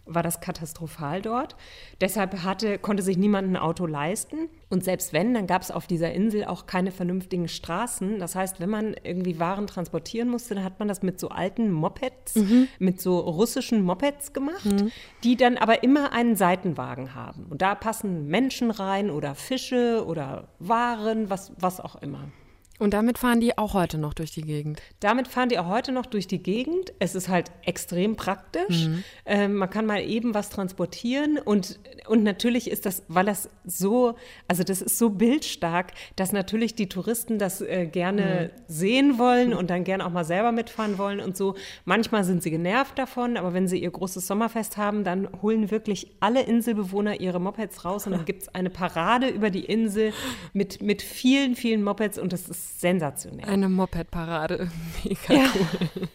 war 0.05 0.23
das 0.23 0.39
katastrophal 0.39 1.21
dort. 1.21 1.55
Deshalb 2.01 2.43
hatte, 2.43 2.77
konnte 2.77 3.03
sich 3.03 3.17
niemand 3.17 3.49
ein 3.49 3.57
Auto 3.57 3.85
leisten. 3.85 4.49
Und 4.69 4.83
selbst 4.83 5.13
wenn, 5.13 5.33
dann 5.33 5.47
gab 5.47 5.61
es 5.61 5.71
auf 5.71 5.87
dieser 5.87 6.13
Insel 6.13 6.45
auch 6.45 6.65
keine 6.65 6.91
vernünftigen 6.91 7.47
Straßen. 7.47 8.19
Das 8.19 8.35
heißt, 8.35 8.59
wenn 8.59 8.69
man 8.69 8.95
irgendwie 9.03 9.39
Waren 9.39 9.67
transportieren 9.67 10.29
musste, 10.29 10.55
dann 10.55 10.63
hat 10.63 10.79
man 10.79 10.87
das 10.87 11.01
mit 11.01 11.19
so 11.19 11.29
alten 11.29 11.71
Mopeds, 11.71 12.35
mhm. 12.35 12.67
mit 12.79 13.01
so 13.01 13.19
russischen 13.19 13.81
Mopeds 13.81 14.33
gemacht, 14.33 14.65
mhm. 14.65 14.91
die 15.23 15.35
dann 15.35 15.57
aber 15.57 15.83
immer 15.83 16.13
einen 16.13 16.35
Seitenwagen 16.35 17.15
haben. 17.15 17.45
Und 17.49 17.61
da 17.61 17.75
passen 17.75 18.27
Menschen 18.27 18.71
rein 18.71 19.09
oder 19.09 19.35
Fische 19.35 20.05
oder 20.05 20.49
Waren, 20.59 21.29
was, 21.29 21.51
was 21.57 21.79
auch 21.79 21.95
immer. 22.01 22.29
Und 22.77 22.93
damit 22.93 23.17
fahren 23.17 23.39
die 23.39 23.57
auch 23.57 23.73
heute 23.73 23.97
noch 23.97 24.13
durch 24.13 24.31
die 24.31 24.41
Gegend? 24.41 24.81
Damit 24.99 25.29
fahren 25.29 25.47
die 25.47 25.57
auch 25.59 25.67
heute 25.67 25.93
noch 25.93 26.05
durch 26.05 26.27
die 26.27 26.43
Gegend. 26.43 26.91
Es 26.99 27.15
ist 27.15 27.29
halt 27.29 27.49
extrem 27.63 28.17
praktisch. 28.17 28.87
Mhm. 28.87 29.03
Ähm, 29.25 29.55
man 29.55 29.69
kann 29.69 29.85
mal 29.85 30.01
eben 30.01 30.33
was 30.33 30.49
transportieren 30.49 31.37
und, 31.37 31.79
und 32.07 32.23
natürlich 32.23 32.69
ist 32.69 32.85
das, 32.85 33.03
weil 33.07 33.25
das 33.25 33.49
so, 33.63 34.15
also 34.49 34.63
das 34.63 34.81
ist 34.81 34.97
so 34.97 35.09
bildstark, 35.09 35.93
dass 36.17 36.33
natürlich 36.33 36.75
die 36.75 36.89
Touristen 36.89 37.39
das 37.39 37.61
äh, 37.61 37.85
gerne 37.85 38.51
mhm. 38.51 38.61
sehen 38.67 39.17
wollen 39.17 39.53
und 39.53 39.69
dann 39.69 39.85
gerne 39.85 40.05
auch 40.05 40.11
mal 40.11 40.25
selber 40.25 40.51
mitfahren 40.51 40.97
wollen 40.97 41.21
und 41.21 41.37
so. 41.37 41.55
Manchmal 41.85 42.25
sind 42.25 42.43
sie 42.43 42.51
genervt 42.51 42.99
davon, 42.99 43.37
aber 43.37 43.53
wenn 43.53 43.69
sie 43.69 43.81
ihr 43.81 43.91
großes 43.91 44.27
Sommerfest 44.27 44.75
haben, 44.75 45.05
dann 45.05 45.29
holen 45.41 45.71
wirklich 45.71 46.11
alle 46.19 46.41
Inselbewohner 46.41 47.21
ihre 47.21 47.39
Mopeds 47.39 47.85
raus 47.85 48.05
und 48.05 48.11
dann 48.11 48.25
gibt 48.25 48.43
es 48.43 48.49
eine 48.49 48.69
Parade 48.69 49.29
über 49.29 49.49
die 49.49 49.63
Insel 49.63 50.11
mit, 50.51 50.81
mit 50.81 51.01
vielen, 51.01 51.55
vielen 51.55 51.81
Mopeds 51.81 52.19
und 52.19 52.33
das 52.33 52.49
ist 52.49 52.64
sensationell. 52.79 53.47
Eine 53.49 53.69
Moped-Parade. 53.69 54.69
Mega 55.03 55.33
ja. 55.33 55.49
cool. 55.53 56.05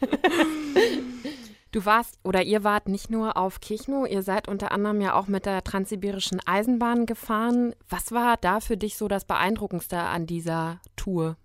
Du 1.73 1.85
warst 1.85 2.19
oder 2.25 2.43
ihr 2.43 2.65
wart 2.65 2.89
nicht 2.89 3.11
nur 3.11 3.37
auf 3.37 3.61
Kirchnow, 3.61 4.05
ihr 4.05 4.23
seid 4.23 4.49
unter 4.49 4.73
anderem 4.73 5.01
ja 5.01 5.15
auch 5.15 5.29
mit 5.29 5.47
der 5.47 5.63
Transsibirischen 5.63 6.41
Eisenbahn 6.45 7.07
gefahren. 7.07 7.75
Was 7.89 8.11
war 8.11 8.37
da 8.37 8.59
für 8.59 8.77
dich 8.77 8.97
so 8.97 9.07
das 9.07 9.25
Beeindruckendste 9.25 9.97
an 9.97 10.27
dieser 10.27 10.81
Tour? 10.97 11.37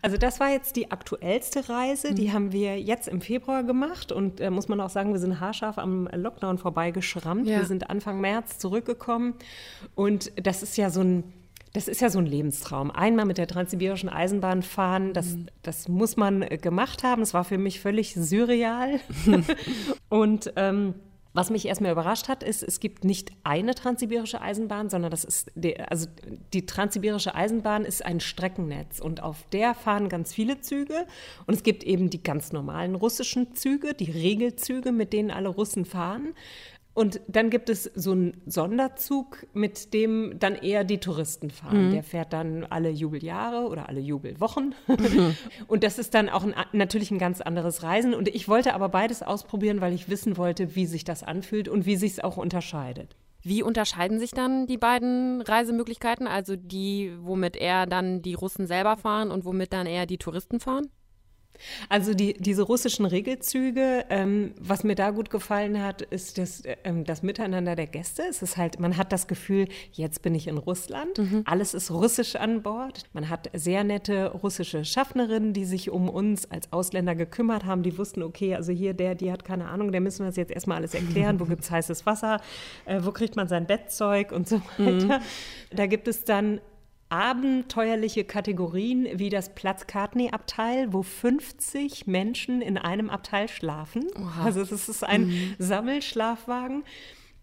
Also 0.00 0.16
das 0.16 0.40
war 0.40 0.50
jetzt 0.50 0.76
die 0.76 0.90
aktuellste 0.90 1.68
Reise, 1.68 2.14
die 2.14 2.28
mhm. 2.28 2.32
haben 2.32 2.52
wir 2.52 2.80
jetzt 2.80 3.06
im 3.08 3.20
Februar 3.20 3.62
gemacht 3.62 4.10
und 4.12 4.40
äh, 4.40 4.50
muss 4.50 4.68
man 4.68 4.80
auch 4.80 4.88
sagen, 4.88 5.12
wir 5.12 5.20
sind 5.20 5.40
haarscharf 5.40 5.76
am 5.76 6.08
Lockdown 6.10 6.56
vorbeigeschrammt. 6.56 7.46
Ja. 7.46 7.58
Wir 7.58 7.66
sind 7.66 7.90
Anfang 7.90 8.20
März 8.20 8.58
zurückgekommen 8.58 9.34
und 9.94 10.32
das 10.42 10.62
ist 10.62 10.78
ja 10.78 10.88
so 10.88 11.02
ein 11.02 11.32
das 11.76 11.88
ist 11.88 12.00
ja 12.00 12.08
so 12.08 12.18
ein 12.18 12.24
Lebenstraum. 12.24 12.90
Einmal 12.90 13.26
mit 13.26 13.36
der 13.36 13.46
Transsibirischen 13.46 14.08
Eisenbahn 14.08 14.62
fahren, 14.62 15.12
das, 15.12 15.36
mhm. 15.36 15.48
das 15.62 15.88
muss 15.88 16.16
man 16.16 16.40
äh, 16.40 16.56
gemacht 16.56 17.02
haben. 17.02 17.20
Das 17.20 17.34
war 17.34 17.44
für 17.44 17.58
mich 17.58 17.80
völlig 17.80 18.14
surreal. 18.14 18.98
und 20.08 20.54
ähm, 20.56 20.94
was 21.34 21.50
mich 21.50 21.66
erstmal 21.66 21.92
überrascht 21.92 22.28
hat, 22.28 22.42
ist, 22.42 22.62
es 22.62 22.80
gibt 22.80 23.04
nicht 23.04 23.30
eine 23.44 23.74
transsibirische 23.74 24.40
Eisenbahn, 24.40 24.88
sondern 24.88 25.10
das 25.10 25.22
ist 25.22 25.52
die, 25.54 25.78
also 25.78 26.06
die 26.54 26.64
transsibirische 26.64 27.34
Eisenbahn 27.34 27.84
ist 27.84 28.02
ein 28.02 28.20
Streckennetz 28.20 29.00
und 29.00 29.22
auf 29.22 29.44
der 29.52 29.74
fahren 29.74 30.08
ganz 30.08 30.32
viele 30.32 30.62
Züge 30.62 31.06
und 31.46 31.52
es 31.52 31.62
gibt 31.62 31.84
eben 31.84 32.08
die 32.08 32.22
ganz 32.22 32.52
normalen 32.52 32.94
russischen 32.94 33.54
Züge, 33.54 33.92
die 33.92 34.10
Regelzüge, 34.10 34.92
mit 34.92 35.12
denen 35.12 35.30
alle 35.30 35.50
Russen 35.50 35.84
fahren. 35.84 36.32
Und 36.96 37.20
dann 37.28 37.50
gibt 37.50 37.68
es 37.68 37.84
so 37.94 38.12
einen 38.12 38.40
Sonderzug, 38.46 39.46
mit 39.52 39.92
dem 39.92 40.38
dann 40.38 40.54
eher 40.54 40.82
die 40.82 40.96
Touristen 40.96 41.50
fahren. 41.50 41.88
Mhm. 41.88 41.90
Der 41.90 42.02
fährt 42.02 42.32
dann 42.32 42.64
alle 42.64 42.88
Jubeljahre 42.88 43.68
oder 43.68 43.90
alle 43.90 44.00
Jubelwochen. 44.00 44.74
Mhm. 44.86 45.36
Und 45.66 45.84
das 45.84 45.98
ist 45.98 46.14
dann 46.14 46.30
auch 46.30 46.42
ein, 46.42 46.54
natürlich 46.72 47.10
ein 47.10 47.18
ganz 47.18 47.42
anderes 47.42 47.82
Reisen. 47.82 48.14
Und 48.14 48.28
ich 48.28 48.48
wollte 48.48 48.72
aber 48.72 48.88
beides 48.88 49.22
ausprobieren, 49.22 49.82
weil 49.82 49.92
ich 49.92 50.08
wissen 50.08 50.38
wollte, 50.38 50.74
wie 50.74 50.86
sich 50.86 51.04
das 51.04 51.22
anfühlt 51.22 51.68
und 51.68 51.84
wie 51.84 51.96
sich 51.96 52.12
es 52.12 52.20
auch 52.20 52.38
unterscheidet. 52.38 53.14
Wie 53.42 53.62
unterscheiden 53.62 54.18
sich 54.18 54.30
dann 54.30 54.66
die 54.66 54.78
beiden 54.78 55.42
Reisemöglichkeiten? 55.42 56.26
Also 56.26 56.56
die, 56.56 57.12
womit 57.20 57.56
eher 57.56 57.84
dann 57.84 58.22
die 58.22 58.32
Russen 58.32 58.66
selber 58.66 58.96
fahren 58.96 59.30
und 59.30 59.44
womit 59.44 59.74
dann 59.74 59.86
eher 59.86 60.06
die 60.06 60.16
Touristen 60.16 60.60
fahren? 60.60 60.88
Also 61.88 62.14
die, 62.14 62.34
diese 62.34 62.62
russischen 62.62 63.06
Regelzüge, 63.06 64.04
ähm, 64.10 64.54
was 64.60 64.84
mir 64.84 64.94
da 64.94 65.10
gut 65.10 65.30
gefallen 65.30 65.82
hat, 65.82 66.02
ist 66.02 66.38
das, 66.38 66.62
ähm, 66.84 67.04
das 67.04 67.22
Miteinander 67.22 67.76
der 67.76 67.86
Gäste. 67.86 68.22
Es 68.28 68.42
ist 68.42 68.56
halt, 68.56 68.80
man 68.80 68.96
hat 68.96 69.12
das 69.12 69.26
Gefühl, 69.26 69.68
jetzt 69.92 70.22
bin 70.22 70.34
ich 70.34 70.48
in 70.48 70.58
Russland, 70.58 71.18
mhm. 71.18 71.42
alles 71.44 71.74
ist 71.74 71.90
russisch 71.90 72.36
an 72.36 72.62
Bord. 72.62 73.04
Man 73.12 73.28
hat 73.28 73.50
sehr 73.52 73.84
nette 73.84 74.32
russische 74.32 74.84
Schaffnerinnen, 74.84 75.52
die 75.52 75.64
sich 75.64 75.90
um 75.90 76.08
uns 76.08 76.50
als 76.50 76.72
Ausländer 76.72 77.14
gekümmert 77.14 77.64
haben, 77.64 77.82
die 77.82 77.96
wussten, 77.98 78.22
okay, 78.22 78.54
also 78.54 78.72
hier 78.72 78.94
der, 78.94 79.14
die 79.14 79.32
hat 79.32 79.44
keine 79.44 79.68
Ahnung, 79.68 79.92
der 79.92 80.00
müssen 80.00 80.20
wir 80.20 80.26
das 80.26 80.36
jetzt 80.36 80.52
erstmal 80.52 80.78
alles 80.78 80.94
erklären, 80.94 81.40
wo 81.40 81.44
gibt 81.46 81.62
es 81.62 81.70
heißes 81.70 82.06
Wasser, 82.06 82.40
äh, 82.84 83.00
wo 83.02 83.12
kriegt 83.12 83.36
man 83.36 83.48
sein 83.48 83.66
Bettzeug 83.66 84.32
und 84.32 84.48
so 84.48 84.60
weiter. 84.78 85.18
Mhm. 85.18 85.22
Da 85.70 85.86
gibt 85.86 86.08
es 86.08 86.24
dann 86.24 86.60
abenteuerliche 87.08 88.24
Kategorien 88.24 89.06
wie 89.14 89.30
das 89.30 89.54
Platz-Kartney-Abteil, 89.54 90.92
wo 90.92 91.02
50 91.02 92.06
Menschen 92.06 92.60
in 92.60 92.78
einem 92.78 93.10
Abteil 93.10 93.48
schlafen. 93.48 94.06
Oha. 94.16 94.44
Also 94.44 94.60
es 94.60 94.88
ist 94.88 95.04
ein 95.04 95.28
mhm. 95.28 95.54
Sammelschlafwagen. 95.58 96.84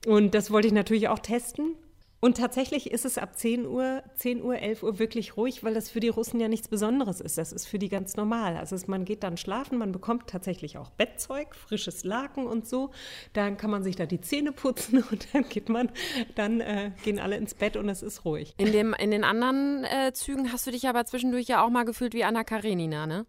Und 0.06 0.36
das 0.36 0.52
wollte 0.52 0.68
ich 0.68 0.74
natürlich 0.74 1.08
auch 1.08 1.20
testen. 1.20 1.76
Und 2.24 2.38
tatsächlich 2.38 2.90
ist 2.90 3.04
es 3.04 3.18
ab 3.18 3.38
10 3.38 3.68
Uhr, 3.68 4.02
10 4.16 4.44
Uhr, 4.44 4.58
11 4.58 4.84
Uhr 4.84 4.98
wirklich 4.98 5.36
ruhig, 5.36 5.62
weil 5.62 5.74
das 5.74 5.90
für 5.90 6.00
die 6.00 6.08
Russen 6.08 6.40
ja 6.40 6.48
nichts 6.48 6.70
Besonderes 6.70 7.20
ist. 7.20 7.38
Das 7.38 7.52
ist 7.52 7.66
für 7.66 7.78
die 7.78 7.90
ganz 7.90 8.16
normal. 8.16 8.56
Also 8.56 8.78
man 8.88 9.04
geht 9.04 9.24
dann 9.24 9.36
schlafen, 9.36 9.78
man 9.78 9.92
bekommt 9.92 10.28
tatsächlich 10.28 10.78
auch 10.78 10.90
Bettzeug, 10.92 11.54
frisches 11.54 12.06
Laken 12.06 12.48
und 12.48 12.66
so. 12.66 12.92
Dann 13.34 13.58
kann 13.58 13.70
man 13.72 13.84
sich 13.84 13.98
da 13.98 14.06
die 14.06 14.22
Zähne 14.22 14.54
putzen 14.54 15.04
und 15.12 15.28
dann 15.34 15.50
geht 15.50 15.68
man, 15.68 15.92
dann 16.36 16.62
äh, 16.62 16.92
gehen 17.04 17.20
alle 17.20 17.36
ins 17.36 17.56
Bett 17.56 17.76
und 17.76 17.90
es 17.90 18.02
ist 18.02 18.24
ruhig. 18.24 18.54
In, 18.56 18.72
dem, 18.72 18.94
in 18.94 19.12
den 19.12 19.26
anderen 19.26 19.84
äh, 19.84 20.14
Zügen 20.14 20.54
hast 20.54 20.66
du 20.66 20.72
dich 20.72 20.88
aber 20.88 21.04
zwischendurch 21.04 21.48
ja 21.48 21.62
auch 21.62 21.72
mal 21.72 21.84
gefühlt 21.84 22.14
wie 22.14 22.24
Anna 22.24 22.46
Karenina, 22.46 23.06
ne? 23.06 23.26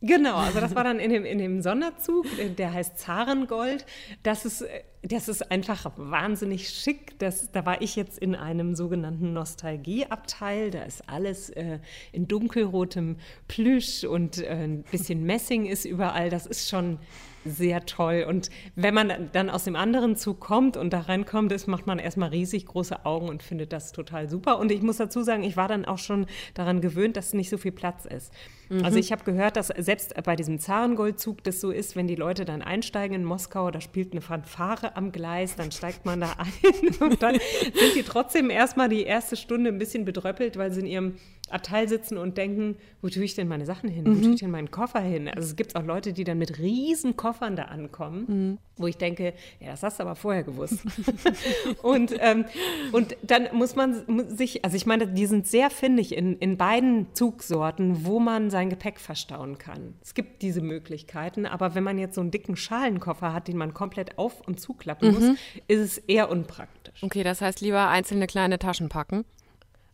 Genau, 0.00 0.36
also 0.36 0.60
das 0.60 0.76
war 0.76 0.84
dann 0.84 1.00
in 1.00 1.10
dem, 1.10 1.24
in 1.24 1.38
dem 1.38 1.60
Sonderzug, 1.60 2.24
der 2.56 2.72
heißt 2.72 2.98
Zarengold. 2.98 3.84
Das 4.22 4.44
ist, 4.44 4.64
das 5.02 5.28
ist 5.28 5.50
einfach 5.50 5.90
wahnsinnig 5.96 6.68
schick. 6.68 7.18
Das, 7.18 7.50
da 7.50 7.66
war 7.66 7.82
ich 7.82 7.96
jetzt 7.96 8.16
in 8.16 8.36
einem 8.36 8.76
sogenannten 8.76 9.32
Nostalgieabteil. 9.32 10.70
Da 10.70 10.82
ist 10.82 11.08
alles 11.08 11.50
äh, 11.50 11.80
in 12.12 12.28
dunkelrotem 12.28 13.16
Plüsch 13.48 14.04
und 14.04 14.38
äh, 14.38 14.48
ein 14.48 14.84
bisschen 14.84 15.24
Messing 15.24 15.66
ist 15.66 15.84
überall. 15.84 16.30
Das 16.30 16.46
ist 16.46 16.68
schon 16.68 17.00
sehr 17.44 17.84
toll. 17.84 18.24
Und 18.28 18.50
wenn 18.76 18.94
man 18.94 19.30
dann 19.32 19.50
aus 19.50 19.64
dem 19.64 19.74
anderen 19.74 20.14
Zug 20.14 20.38
kommt 20.38 20.76
und 20.76 20.92
da 20.92 21.00
reinkommt, 21.00 21.50
ist, 21.50 21.66
macht 21.66 21.88
man 21.88 21.98
erstmal 21.98 22.28
riesig 22.28 22.66
große 22.66 23.04
Augen 23.04 23.28
und 23.28 23.42
findet 23.42 23.72
das 23.72 23.90
total 23.90 24.28
super. 24.28 24.60
Und 24.60 24.70
ich 24.70 24.82
muss 24.82 24.98
dazu 24.98 25.24
sagen, 25.24 25.42
ich 25.42 25.56
war 25.56 25.66
dann 25.66 25.84
auch 25.84 25.98
schon 25.98 26.26
daran 26.54 26.80
gewöhnt, 26.80 27.16
dass 27.16 27.34
nicht 27.34 27.50
so 27.50 27.58
viel 27.58 27.72
Platz 27.72 28.04
ist. 28.04 28.32
Mhm. 28.68 28.84
Also 28.84 28.98
ich 28.98 29.12
habe 29.12 29.24
gehört, 29.24 29.56
dass 29.56 29.68
selbst 29.68 30.14
bei 30.22 30.36
diesem 30.36 30.58
Zarengoldzug 30.58 31.42
das 31.44 31.60
so 31.60 31.70
ist, 31.70 31.96
wenn 31.96 32.06
die 32.06 32.14
Leute 32.14 32.44
dann 32.44 32.62
einsteigen 32.62 33.16
in 33.16 33.24
Moskau, 33.24 33.70
da 33.70 33.80
spielt 33.80 34.12
eine 34.12 34.20
Fanfare 34.20 34.96
am 34.96 35.12
Gleis, 35.12 35.56
dann 35.56 35.72
steigt 35.72 36.04
man 36.04 36.20
da 36.20 36.32
ein 36.38 36.94
und 37.00 37.22
dann 37.22 37.34
sind 37.34 37.94
die 37.94 38.02
trotzdem 38.02 38.50
erstmal 38.50 38.88
die 38.88 39.02
erste 39.02 39.36
Stunde 39.36 39.70
ein 39.70 39.78
bisschen 39.78 40.04
bedröppelt, 40.04 40.56
weil 40.56 40.72
sie 40.72 40.80
in 40.80 40.86
ihrem 40.86 41.14
Abteil 41.50 41.88
sitzen 41.88 42.18
und 42.18 42.36
denken, 42.36 42.76
wo 43.00 43.08
tue 43.08 43.24
ich 43.24 43.34
denn 43.34 43.48
meine 43.48 43.66
Sachen 43.66 43.88
hin? 43.88 44.04
Wo 44.06 44.10
mhm. 44.10 44.22
tue 44.22 44.34
ich 44.34 44.40
denn 44.40 44.50
meinen 44.50 44.70
Koffer 44.70 45.00
hin? 45.00 45.28
Also 45.28 45.48
es 45.48 45.56
gibt 45.56 45.76
auch 45.76 45.84
Leute, 45.84 46.12
die 46.12 46.24
dann 46.24 46.38
mit 46.38 46.58
riesen 46.58 47.16
Koffern 47.16 47.56
da 47.56 47.64
ankommen, 47.64 48.24
mhm. 48.28 48.58
wo 48.76 48.86
ich 48.86 48.96
denke, 48.96 49.34
ja, 49.60 49.70
das 49.70 49.82
hast 49.82 49.98
du 49.98 50.02
aber 50.02 50.14
vorher 50.14 50.42
gewusst. 50.42 50.80
und, 51.82 52.14
ähm, 52.18 52.44
und 52.92 53.16
dann 53.22 53.48
muss 53.52 53.76
man 53.76 54.28
sich, 54.36 54.64
also 54.64 54.76
ich 54.76 54.86
meine, 54.86 55.06
die 55.06 55.26
sind 55.26 55.46
sehr 55.46 55.70
findig 55.70 56.14
in, 56.14 56.36
in 56.38 56.56
beiden 56.56 57.06
Zugsorten, 57.14 58.04
wo 58.04 58.20
man 58.20 58.50
sein 58.58 58.70
Gepäck 58.70 58.98
verstauen 58.98 59.56
kann. 59.56 59.94
Es 60.02 60.14
gibt 60.14 60.42
diese 60.42 60.60
Möglichkeiten, 60.60 61.46
aber 61.46 61.76
wenn 61.76 61.84
man 61.84 61.96
jetzt 61.96 62.16
so 62.16 62.20
einen 62.20 62.32
dicken 62.32 62.56
Schalenkoffer 62.56 63.32
hat, 63.32 63.46
den 63.46 63.56
man 63.56 63.72
komplett 63.72 64.18
auf- 64.18 64.40
und 64.48 64.58
zuklappen 64.58 65.10
mhm. 65.10 65.14
muss, 65.14 65.38
ist 65.68 65.80
es 65.80 65.98
eher 65.98 66.28
unpraktisch. 66.28 67.00
Okay, 67.04 67.22
das 67.22 67.40
heißt 67.40 67.60
lieber 67.60 67.86
einzelne 67.86 68.26
kleine 68.26 68.58
Taschen 68.58 68.88
packen. 68.88 69.24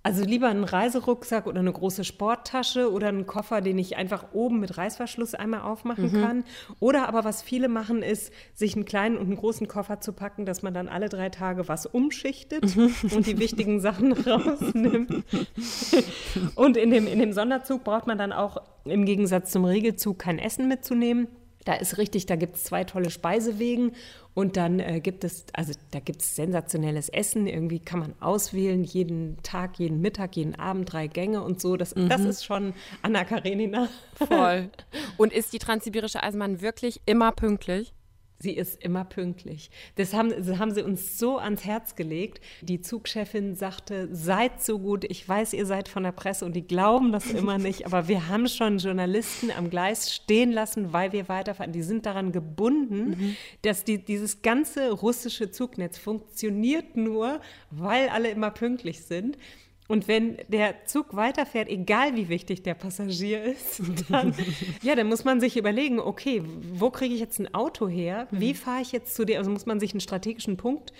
Also 0.06 0.22
lieber 0.22 0.48
einen 0.48 0.64
Reiserucksack 0.64 1.46
oder 1.46 1.60
eine 1.60 1.72
große 1.72 2.04
Sporttasche 2.04 2.92
oder 2.92 3.08
einen 3.08 3.26
Koffer, 3.26 3.62
den 3.62 3.78
ich 3.78 3.96
einfach 3.96 4.26
oben 4.34 4.60
mit 4.60 4.76
Reißverschluss 4.76 5.34
einmal 5.34 5.62
aufmachen 5.62 6.12
mhm. 6.12 6.22
kann. 6.22 6.44
Oder 6.78 7.08
aber 7.08 7.24
was 7.24 7.42
viele 7.42 7.68
machen, 7.68 8.02
ist, 8.02 8.30
sich 8.52 8.76
einen 8.76 8.84
kleinen 8.84 9.16
und 9.16 9.28
einen 9.28 9.36
großen 9.36 9.66
Koffer 9.66 10.02
zu 10.02 10.12
packen, 10.12 10.44
dass 10.44 10.62
man 10.62 10.74
dann 10.74 10.88
alle 10.88 11.08
drei 11.08 11.30
Tage 11.30 11.68
was 11.68 11.86
umschichtet 11.86 12.76
mhm. 12.76 12.92
und 13.16 13.26
die 13.26 13.38
wichtigen 13.38 13.80
Sachen 13.80 14.12
rausnimmt. 14.12 15.24
und 16.54 16.76
in 16.76 16.90
dem, 16.90 17.06
in 17.06 17.18
dem 17.18 17.32
Sonderzug 17.32 17.82
braucht 17.82 18.06
man 18.06 18.18
dann 18.18 18.34
auch 18.34 18.58
im 18.84 19.06
Gegensatz 19.06 19.52
zum 19.52 19.64
Regelzug 19.64 20.18
kein 20.18 20.38
Essen 20.38 20.68
mitzunehmen. 20.68 21.28
Da 21.64 21.72
ist 21.72 21.96
richtig, 21.96 22.26
da 22.26 22.36
gibt 22.36 22.56
es 22.56 22.64
zwei 22.64 22.84
tolle 22.84 23.08
Speisewegen 23.08 23.92
und 24.34 24.56
dann 24.56 24.80
äh, 24.80 25.00
gibt 25.00 25.22
es, 25.22 25.46
also 25.52 25.72
da 25.92 26.00
gibt 26.00 26.20
es 26.20 26.34
sensationelles 26.34 27.08
Essen. 27.08 27.46
Irgendwie 27.46 27.78
kann 27.78 28.00
man 28.00 28.14
auswählen, 28.20 28.82
jeden 28.82 29.40
Tag, 29.44 29.78
jeden 29.78 30.00
Mittag, 30.00 30.36
jeden 30.36 30.56
Abend 30.56 30.92
drei 30.92 31.06
Gänge 31.06 31.42
und 31.42 31.60
so. 31.60 31.76
Das, 31.76 31.94
mhm. 31.94 32.08
das 32.08 32.22
ist 32.22 32.44
schon 32.44 32.74
Anna 33.02 33.24
Karenina. 33.24 33.88
Voll. 34.14 34.70
Und 35.16 35.32
ist 35.32 35.52
die 35.52 35.58
Transsibirische 35.58 36.22
Eisenbahn 36.22 36.60
wirklich 36.60 37.00
immer 37.06 37.30
pünktlich? 37.30 37.92
Sie 38.44 38.52
ist 38.52 38.84
immer 38.84 39.06
pünktlich. 39.06 39.70
Das 39.94 40.12
haben, 40.12 40.28
das 40.28 40.58
haben 40.58 40.70
sie 40.74 40.82
uns 40.82 41.18
so 41.18 41.38
ans 41.38 41.64
Herz 41.64 41.96
gelegt. 41.96 42.42
Die 42.60 42.82
Zugchefin 42.82 43.54
sagte, 43.54 44.06
seid 44.12 44.62
so 44.62 44.78
gut. 44.78 45.04
Ich 45.04 45.26
weiß, 45.26 45.54
ihr 45.54 45.64
seid 45.64 45.88
von 45.88 46.02
der 46.02 46.12
Presse 46.12 46.44
und 46.44 46.52
die 46.52 46.66
glauben 46.66 47.10
das 47.10 47.30
immer 47.30 47.56
nicht, 47.56 47.86
aber 47.86 48.06
wir 48.06 48.28
haben 48.28 48.46
schon 48.46 48.76
Journalisten 48.76 49.50
am 49.50 49.70
Gleis 49.70 50.12
stehen 50.12 50.52
lassen, 50.52 50.92
weil 50.92 51.12
wir 51.12 51.30
weiterfahren. 51.30 51.72
Die 51.72 51.80
sind 51.80 52.04
daran 52.04 52.32
gebunden, 52.32 53.08
mhm. 53.08 53.36
dass 53.62 53.82
die, 53.84 54.04
dieses 54.04 54.42
ganze 54.42 54.90
russische 54.90 55.50
Zugnetz 55.50 55.96
funktioniert 55.96 56.98
nur, 56.98 57.40
weil 57.70 58.10
alle 58.10 58.28
immer 58.28 58.50
pünktlich 58.50 59.06
sind. 59.06 59.38
Und 59.86 60.08
wenn 60.08 60.38
der 60.48 60.86
Zug 60.86 61.14
weiterfährt, 61.14 61.68
egal 61.68 62.16
wie 62.16 62.28
wichtig 62.28 62.62
der 62.62 62.74
Passagier 62.74 63.42
ist, 63.42 63.82
dann, 64.08 64.34
ja, 64.82 64.94
dann 64.94 65.08
muss 65.08 65.24
man 65.24 65.40
sich 65.40 65.56
überlegen, 65.56 65.98
okay, 65.98 66.42
wo 66.72 66.90
kriege 66.90 67.14
ich 67.14 67.20
jetzt 67.20 67.38
ein 67.38 67.52
Auto 67.54 67.88
her? 67.88 68.26
Wie 68.30 68.52
mhm. 68.52 68.56
fahre 68.56 68.82
ich 68.82 68.92
jetzt 68.92 69.14
zu 69.14 69.24
dir? 69.24 69.38
Also 69.38 69.50
muss 69.50 69.66
man 69.66 69.80
sich 69.80 69.92
einen 69.92 70.00
strategischen 70.00 70.56
Punkt 70.56 70.92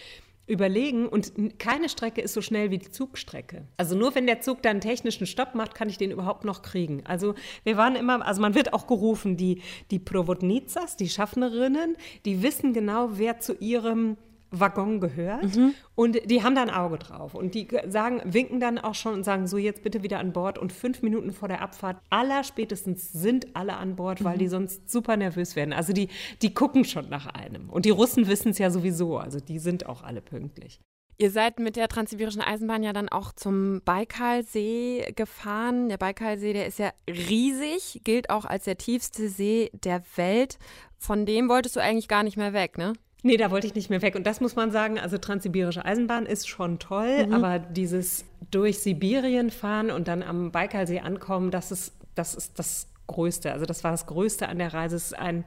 überlegen 0.47 1.09
und 1.09 1.33
keine 1.59 1.89
Strecke 1.89 2.21
ist 2.21 2.35
so 2.35 2.43
schnell 2.43 2.71
wie 2.71 2.79
die 2.79 2.91
Zugstrecke. 2.91 3.67
Also 3.79 3.97
nur 3.97 4.15
wenn 4.15 4.27
der 4.27 4.43
Zug 4.43 4.63
dann 4.63 4.73
einen 4.73 4.81
technischen 4.83 5.27
Stopp 5.27 5.55
macht, 5.55 5.75
kann 5.75 5.89
ich 5.89 5.97
den 5.97 6.11
überhaupt 6.11 6.45
noch 6.45 6.61
kriegen. 6.61 7.03
Also 7.07 7.35
wir 7.63 7.79
waren 7.79 7.97
immer, 7.97 8.27
also 8.27 8.43
man 8.43 8.55
wird 8.55 8.75
auch 8.75 8.87
gerufen, 8.87 9.39
die, 9.39 9.63
die 9.91 9.99
Provodnitsas, 9.99 10.97
die 10.97 11.09
Schaffnerinnen, 11.09 11.97
die 12.27 12.43
wissen 12.43 12.75
genau, 12.75 13.11
wer 13.13 13.41
zu 13.41 13.55
ihrem 13.55 14.19
Waggon 14.61 15.01
gehört 15.01 15.57
mhm. 15.57 15.75
und 15.95 16.19
die 16.31 16.43
haben 16.43 16.55
da 16.55 16.63
ein 16.63 16.71
Auge 16.71 16.99
drauf 16.99 17.35
und 17.35 17.55
die 17.55 17.69
sagen, 17.89 18.21
winken 18.25 18.61
dann 18.61 18.79
auch 18.79 18.95
schon 18.95 19.15
und 19.15 19.25
sagen, 19.25 19.47
so 19.47 19.59
jetzt 19.59 19.83
bitte 19.83 20.03
wieder 20.03 20.19
an 20.19 20.33
Bord 20.33 20.59
und 20.59 20.73
fünf 20.73 21.03
Minuten 21.03 21.33
vor 21.33 21.49
der 21.49 21.61
Abfahrt 21.61 21.99
aller 22.11 22.45
spätestens 22.45 23.13
sind 23.13 23.55
alle 23.55 23.77
an 23.77 23.97
Bord, 23.97 24.25
weil 24.25 24.37
mhm. 24.37 24.41
die 24.41 24.49
sonst 24.49 24.91
super 24.91 25.17
nervös 25.17 25.57
werden. 25.57 25.73
Also 25.73 25.93
die, 25.93 26.09
die 26.43 26.55
gucken 26.55 26.85
schon 26.85 27.09
nach 27.09 27.27
einem 27.27 27.71
und 27.71 27.85
die 27.85 27.91
Russen 27.91 28.29
wissen 28.29 28.51
es 28.51 28.59
ja 28.59 28.71
sowieso, 28.71 29.19
also 29.19 29.41
die 29.41 29.59
sind 29.59 29.87
auch 29.87 30.03
alle 30.03 30.21
pünktlich. 30.21 30.81
Ihr 31.17 31.31
seid 31.31 31.61
mit 31.61 31.77
der 31.77 31.87
Transsibirischen 31.87 32.43
Eisenbahn 32.43 32.83
ja 32.83 32.93
dann 32.93 33.09
auch 33.09 33.33
zum 33.33 33.83
Baikalsee 33.85 35.13
gefahren. 35.15 35.89
Der 35.89 35.97
Baikalsee, 35.97 36.53
der 36.53 36.67
ist 36.67 36.81
ja 36.81 36.91
riesig, 37.09 38.01
gilt 38.03 38.31
auch 38.31 38.45
als 38.45 38.65
der 38.65 38.79
tiefste 38.79 39.29
See 39.29 39.71
der 39.73 40.03
Welt. 40.17 40.59
Von 40.99 41.25
dem 41.25 41.49
wolltest 41.49 41.77
du 41.77 41.81
eigentlich 41.81 42.09
gar 42.09 42.25
nicht 42.25 42.37
mehr 42.37 42.53
weg, 42.53 42.79
ne? 42.79 42.95
Nee, 43.27 43.39
da 43.39 43.51
wollte 43.51 43.67
ich 43.67 43.75
nicht 43.75 43.89
mehr 43.89 44.03
weg. 44.03 44.17
Und 44.17 44.27
das 44.27 44.43
muss 44.43 44.55
man 44.55 44.71
sagen, 44.71 44.99
also 44.99 45.17
Transsibirische 45.17 45.83
Eisenbahn 45.83 46.27
ist 46.27 46.47
schon 46.47 46.79
toll, 46.79 47.27
mhm. 47.27 47.33
aber 47.33 47.59
dieses 47.59 48.27
durch 48.51 48.81
Sibirien 48.81 49.51
fahren 49.51 49.91
und 49.91 50.09
dann 50.09 50.23
am 50.23 50.53
Baikalsee 50.53 51.01
ankommen, 51.01 51.51
das 51.51 51.73
ist, 51.73 51.95
das 52.15 52.35
ist 52.35 52.59
das 52.59 52.87
Größte. 53.07 53.51
Also 53.51 53.65
das 53.65 53.83
war 53.83 53.93
das 53.93 54.05
Größte 54.05 54.47
an 54.47 54.59
der 54.59 54.75
Reise. 54.75 54.97
Es 54.97 55.07
ist 55.07 55.19
ein, 55.19 55.45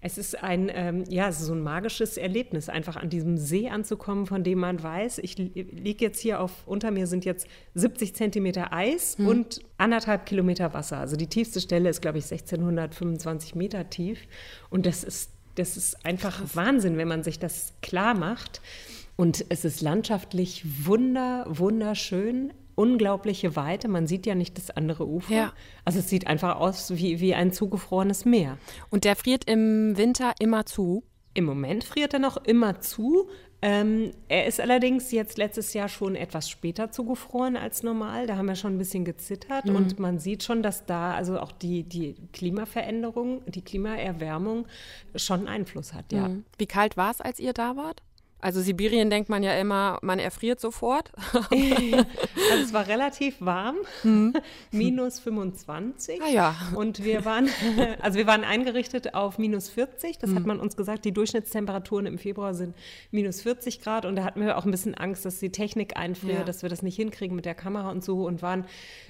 es 0.00 0.18
ist 0.18 0.42
ein, 0.42 0.72
ähm, 0.74 1.04
ja, 1.08 1.30
so 1.30 1.52
ein 1.52 1.60
magisches 1.60 2.16
Erlebnis, 2.16 2.68
einfach 2.68 2.96
an 2.96 3.10
diesem 3.10 3.36
See 3.36 3.68
anzukommen, 3.68 4.26
von 4.26 4.42
dem 4.42 4.58
man 4.58 4.82
weiß, 4.82 5.18
ich 5.18 5.38
liege 5.38 6.04
jetzt 6.04 6.18
hier 6.18 6.40
auf, 6.40 6.66
unter 6.66 6.90
mir 6.90 7.06
sind 7.06 7.24
jetzt 7.24 7.46
70 7.74 8.16
Zentimeter 8.16 8.72
Eis 8.72 9.18
hm. 9.18 9.28
und 9.28 9.60
anderthalb 9.78 10.26
Kilometer 10.26 10.74
Wasser. 10.74 10.98
Also 10.98 11.14
die 11.14 11.28
tiefste 11.28 11.60
Stelle 11.60 11.88
ist, 11.88 12.02
glaube 12.02 12.18
ich, 12.18 12.24
1625 12.24 13.54
Meter 13.54 13.88
tief. 13.88 14.18
Und 14.68 14.84
das 14.84 15.04
ist 15.04 15.30
das 15.60 15.76
ist 15.76 16.04
einfach 16.04 16.38
Krass. 16.38 16.56
Wahnsinn, 16.56 16.96
wenn 16.96 17.08
man 17.08 17.22
sich 17.22 17.38
das 17.38 17.74
klar 17.82 18.14
macht. 18.14 18.60
Und 19.16 19.44
es 19.50 19.64
ist 19.64 19.82
landschaftlich 19.82 20.64
wunder, 20.86 21.44
wunderschön, 21.46 22.52
unglaubliche 22.74 23.54
Weite. 23.54 23.88
Man 23.88 24.06
sieht 24.06 24.24
ja 24.24 24.34
nicht 24.34 24.56
das 24.56 24.70
andere 24.70 25.06
Ufer. 25.06 25.34
Ja. 25.34 25.52
Also 25.84 25.98
es 25.98 26.08
sieht 26.08 26.26
einfach 26.26 26.56
aus 26.56 26.96
wie, 26.96 27.20
wie 27.20 27.34
ein 27.34 27.52
zugefrorenes 27.52 28.24
Meer. 28.24 28.56
Und 28.88 29.04
der 29.04 29.16
friert 29.16 29.44
im 29.44 29.96
Winter 29.96 30.32
immer 30.38 30.64
zu? 30.64 31.04
Im 31.34 31.44
Moment 31.44 31.84
friert 31.84 32.14
er 32.14 32.18
noch 32.20 32.38
immer 32.38 32.80
zu, 32.80 33.28
ähm, 33.62 34.12
er 34.28 34.46
ist 34.46 34.60
allerdings 34.60 35.12
jetzt 35.12 35.36
letztes 35.36 35.74
Jahr 35.74 35.88
schon 35.88 36.14
etwas 36.14 36.48
später 36.48 36.90
zugefroren 36.90 37.56
als 37.56 37.82
normal. 37.82 38.26
Da 38.26 38.36
haben 38.36 38.46
wir 38.46 38.54
schon 38.54 38.74
ein 38.74 38.78
bisschen 38.78 39.04
gezittert 39.04 39.66
mhm. 39.66 39.76
und 39.76 39.98
man 39.98 40.18
sieht 40.18 40.42
schon, 40.42 40.62
dass 40.62 40.86
da 40.86 41.14
also 41.14 41.38
auch 41.38 41.52
die, 41.52 41.82
die 41.82 42.16
Klimaveränderung, 42.32 43.42
die 43.46 43.62
Klimaerwärmung 43.62 44.66
schon 45.14 45.46
Einfluss 45.46 45.92
hat, 45.92 46.12
ja. 46.12 46.28
Mhm. 46.28 46.44
Wie 46.56 46.66
kalt 46.66 46.96
war 46.96 47.10
es, 47.10 47.20
als 47.20 47.38
ihr 47.38 47.52
da 47.52 47.76
wart? 47.76 48.02
Also 48.40 48.60
Sibirien 48.60 49.10
denkt 49.10 49.28
man 49.28 49.42
ja 49.42 49.52
immer, 49.54 49.98
man 50.02 50.18
erfriert 50.18 50.60
sofort. 50.60 51.12
also 51.32 52.04
es 52.62 52.72
war 52.72 52.86
relativ 52.86 53.36
warm, 53.40 53.76
mhm. 54.02 54.34
minus 54.70 55.20
25. 55.20 56.22
Ah 56.22 56.28
ja. 56.28 56.56
Und 56.74 57.04
wir 57.04 57.24
waren, 57.24 57.48
also 58.00 58.18
wir 58.18 58.26
waren 58.26 58.44
eingerichtet 58.44 59.14
auf 59.14 59.38
minus 59.38 59.68
40. 59.68 60.18
Das 60.18 60.30
mhm. 60.30 60.36
hat 60.36 60.46
man 60.46 60.60
uns 60.60 60.76
gesagt. 60.76 61.04
Die 61.04 61.12
Durchschnittstemperaturen 61.12 62.06
im 62.06 62.18
Februar 62.18 62.54
sind 62.54 62.74
minus 63.10 63.42
40 63.42 63.82
Grad. 63.82 64.04
Und 64.06 64.16
da 64.16 64.24
hatten 64.24 64.40
wir 64.40 64.56
auch 64.56 64.64
ein 64.64 64.70
bisschen 64.70 64.94
Angst, 64.94 65.24
dass 65.24 65.38
die 65.38 65.50
Technik 65.50 65.96
einfriert, 65.96 66.38
ja. 66.38 66.44
dass 66.44 66.62
wir 66.62 66.68
das 66.68 66.82
nicht 66.82 66.96
hinkriegen 66.96 67.36
mit 67.36 67.44
der 67.44 67.54
Kamera 67.54 67.90
und 67.90 68.02
so. 68.02 68.26
Und 68.26 68.42
waren 68.42 68.64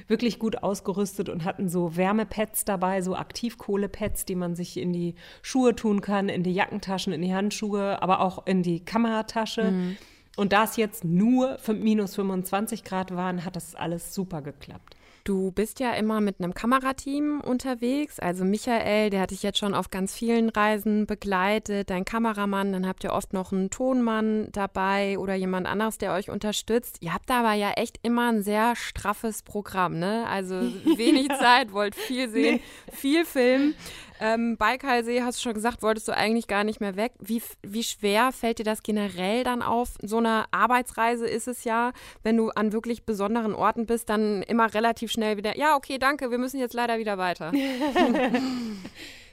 wirklich 0.08 0.38
gut 0.38 0.62
ausgerüstet 0.62 1.28
und 1.28 1.44
hatten 1.44 1.68
so 1.68 1.96
Wärmepads 1.96 2.64
dabei, 2.64 3.00
so 3.02 3.14
Aktivkohlepads, 3.14 4.24
die 4.24 4.34
man 4.34 4.56
sich 4.56 4.76
in 4.76 4.92
die 4.92 5.14
Schuhe 5.42 5.76
tun 5.76 6.00
kann, 6.00 6.28
in 6.28 6.42
die 6.42 6.52
Jackentaschen, 6.52 7.12
in 7.12 7.22
die 7.22 7.34
Handschuhe, 7.34 8.02
aber 8.02 8.20
auch 8.20 8.46
in 8.46 8.62
die 8.62 8.84
Kamera 8.84 9.19
Fahrradtasche. 9.20 9.70
Mhm. 9.70 9.96
Und 10.36 10.52
da 10.52 10.64
es 10.64 10.76
jetzt 10.76 11.04
nur 11.04 11.58
minus 11.68 12.14
25 12.14 12.84
Grad 12.84 13.14
waren, 13.14 13.44
hat 13.44 13.56
das 13.56 13.74
alles 13.74 14.14
super 14.14 14.42
geklappt. 14.42 14.96
Du 15.24 15.52
bist 15.52 15.80
ja 15.80 15.92
immer 15.92 16.22
mit 16.22 16.36
einem 16.38 16.54
Kamerateam 16.54 17.42
unterwegs. 17.42 18.18
Also 18.18 18.46
Michael, 18.46 19.10
der 19.10 19.20
hat 19.20 19.32
dich 19.32 19.42
jetzt 19.42 19.58
schon 19.58 19.74
auf 19.74 19.90
ganz 19.90 20.14
vielen 20.14 20.48
Reisen 20.48 21.04
begleitet. 21.04 21.90
Dein 21.90 22.06
Kameramann, 22.06 22.72
dann 22.72 22.86
habt 22.86 23.04
ihr 23.04 23.12
oft 23.12 23.34
noch 23.34 23.52
einen 23.52 23.68
Tonmann 23.68 24.48
dabei 24.52 25.18
oder 25.18 25.34
jemand 25.34 25.66
anderes, 25.66 25.98
der 25.98 26.14
euch 26.14 26.30
unterstützt. 26.30 26.96
Ihr 27.00 27.12
habt 27.12 27.30
aber 27.30 27.52
ja 27.52 27.72
echt 27.72 27.98
immer 28.02 28.32
ein 28.32 28.42
sehr 28.42 28.74
straffes 28.76 29.42
Programm, 29.42 29.98
ne? 29.98 30.26
Also 30.26 30.54
wenig 30.96 31.28
ja. 31.28 31.38
Zeit, 31.38 31.72
wollt 31.72 31.94
viel 31.94 32.30
sehen, 32.30 32.56
nee. 32.56 32.92
viel 32.92 33.26
filmen. 33.26 33.74
Ähm, 34.22 34.58
Baikalsee, 34.58 35.22
hast 35.22 35.38
du 35.38 35.42
schon 35.42 35.54
gesagt, 35.54 35.82
wolltest 35.82 36.06
du 36.06 36.12
eigentlich 36.12 36.46
gar 36.46 36.62
nicht 36.62 36.78
mehr 36.78 36.94
weg. 36.94 37.12
Wie, 37.18 37.42
wie 37.62 37.82
schwer 37.82 38.32
fällt 38.32 38.58
dir 38.58 38.64
das 38.64 38.82
generell 38.82 39.44
dann 39.44 39.62
auf? 39.62 39.94
So 40.02 40.18
eine 40.18 40.44
Arbeitsreise 40.50 41.26
ist 41.26 41.48
es 41.48 41.64
ja, 41.64 41.92
wenn 42.22 42.36
du 42.36 42.50
an 42.50 42.72
wirklich 42.72 43.04
besonderen 43.04 43.54
Orten 43.54 43.86
bist, 43.86 44.10
dann 44.10 44.42
immer 44.42 44.74
relativ 44.74 45.10
schnell 45.10 45.38
wieder, 45.38 45.56
ja, 45.56 45.74
okay, 45.74 45.98
danke, 45.98 46.30
wir 46.30 46.38
müssen 46.38 46.60
jetzt 46.60 46.74
leider 46.74 46.98
wieder 46.98 47.16
weiter. 47.16 47.50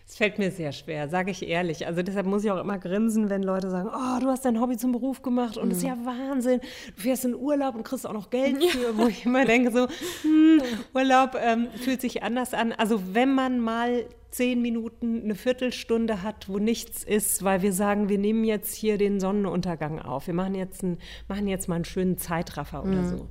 Es 0.09 0.15
fällt 0.15 0.39
mir 0.39 0.51
sehr 0.51 0.71
schwer, 0.71 1.09
sage 1.09 1.31
ich 1.31 1.45
ehrlich. 1.45 1.85
Also 1.85 2.01
deshalb 2.01 2.27
muss 2.27 2.41
ich 2.45 2.49
auch 2.49 2.61
immer 2.61 2.77
grinsen, 2.77 3.29
wenn 3.29 3.43
Leute 3.43 3.69
sagen, 3.69 3.89
oh, 3.89 4.19
du 4.21 4.27
hast 4.27 4.45
dein 4.45 4.61
Hobby 4.61 4.77
zum 4.77 4.93
Beruf 4.93 5.21
gemacht 5.21 5.57
und 5.57 5.65
mhm. 5.65 5.69
das 5.71 5.79
ist 5.79 5.83
ja 5.83 5.97
Wahnsinn. 6.05 6.61
Du 6.95 7.01
fährst 7.01 7.25
in 7.25 7.35
Urlaub 7.35 7.75
und 7.75 7.83
kriegst 7.83 8.07
auch 8.07 8.13
noch 8.13 8.29
Geld 8.29 8.63
für, 8.63 8.97
wo 8.97 9.07
ich 9.07 9.25
immer 9.25 9.43
denke 9.43 9.69
so, 9.69 9.87
hm, 10.21 10.61
Urlaub 10.93 11.35
ähm, 11.37 11.67
fühlt 11.75 11.99
sich 11.99 12.23
anders 12.23 12.53
an. 12.53 12.71
Also 12.71 13.13
wenn 13.13 13.35
man 13.35 13.59
mal 13.59 14.05
zehn 14.29 14.61
Minuten, 14.61 15.23
eine 15.23 15.35
Viertelstunde 15.35 16.23
hat, 16.23 16.49
wo 16.49 16.59
nichts 16.59 17.03
ist, 17.03 17.43
weil 17.43 17.61
wir 17.61 17.73
sagen, 17.73 18.09
wir 18.09 18.17
nehmen 18.17 18.43
jetzt 18.43 18.75
hier 18.75 18.97
den 18.97 19.19
Sonnenuntergang 19.19 19.99
auf. 19.99 20.27
Wir 20.27 20.33
machen 20.33 20.55
jetzt, 20.55 20.83
ein, 20.83 20.97
machen 21.27 21.47
jetzt 21.47 21.67
mal 21.67 21.75
einen 21.75 21.85
schönen 21.85 22.17
Zeitraffer 22.17 22.83
oder 22.83 23.01
mhm. 23.01 23.09
so. 23.09 23.29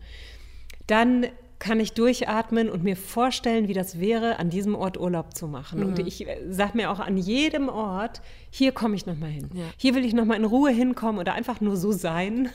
Dann 0.87 1.27
kann 1.59 1.81
ich 1.81 1.93
durchatmen 1.93 2.69
und 2.69 2.85
mir 2.85 2.97
vorstellen, 2.97 3.67
wie 3.69 3.73
das 3.73 3.99
wäre, 3.99 4.39
an 4.39 4.51
diesem 4.51 4.75
Ort 4.75 5.01
Urlaub 5.01 5.35
zu 5.35 5.49
machen. 5.49 5.81
Mhm. 5.81 5.87
Und 5.87 5.99
ich 6.01 6.27
sage 6.51 6.77
mir 6.77 6.91
auch 6.91 7.01
an 7.01 7.17
jedem 7.17 7.69
Ort, 7.69 8.21
hier 8.51 8.73
komme 8.73 8.95
ich 8.95 9.07
nochmal 9.07 9.31
hin. 9.31 9.49
Ja. 9.55 9.65
Hier 9.77 9.95
will 9.95 10.05
ich 10.05 10.13
nochmal 10.13 10.37
in 10.37 10.45
Ruhe 10.45 10.71
hinkommen 10.71 11.19
oder 11.19 11.35
einfach 11.35 11.61
nur 11.61 11.77
so 11.77 11.93
sein. 11.93 12.51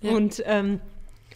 Ja. 0.00 0.10
Und 0.12 0.42
ähm, 0.44 0.80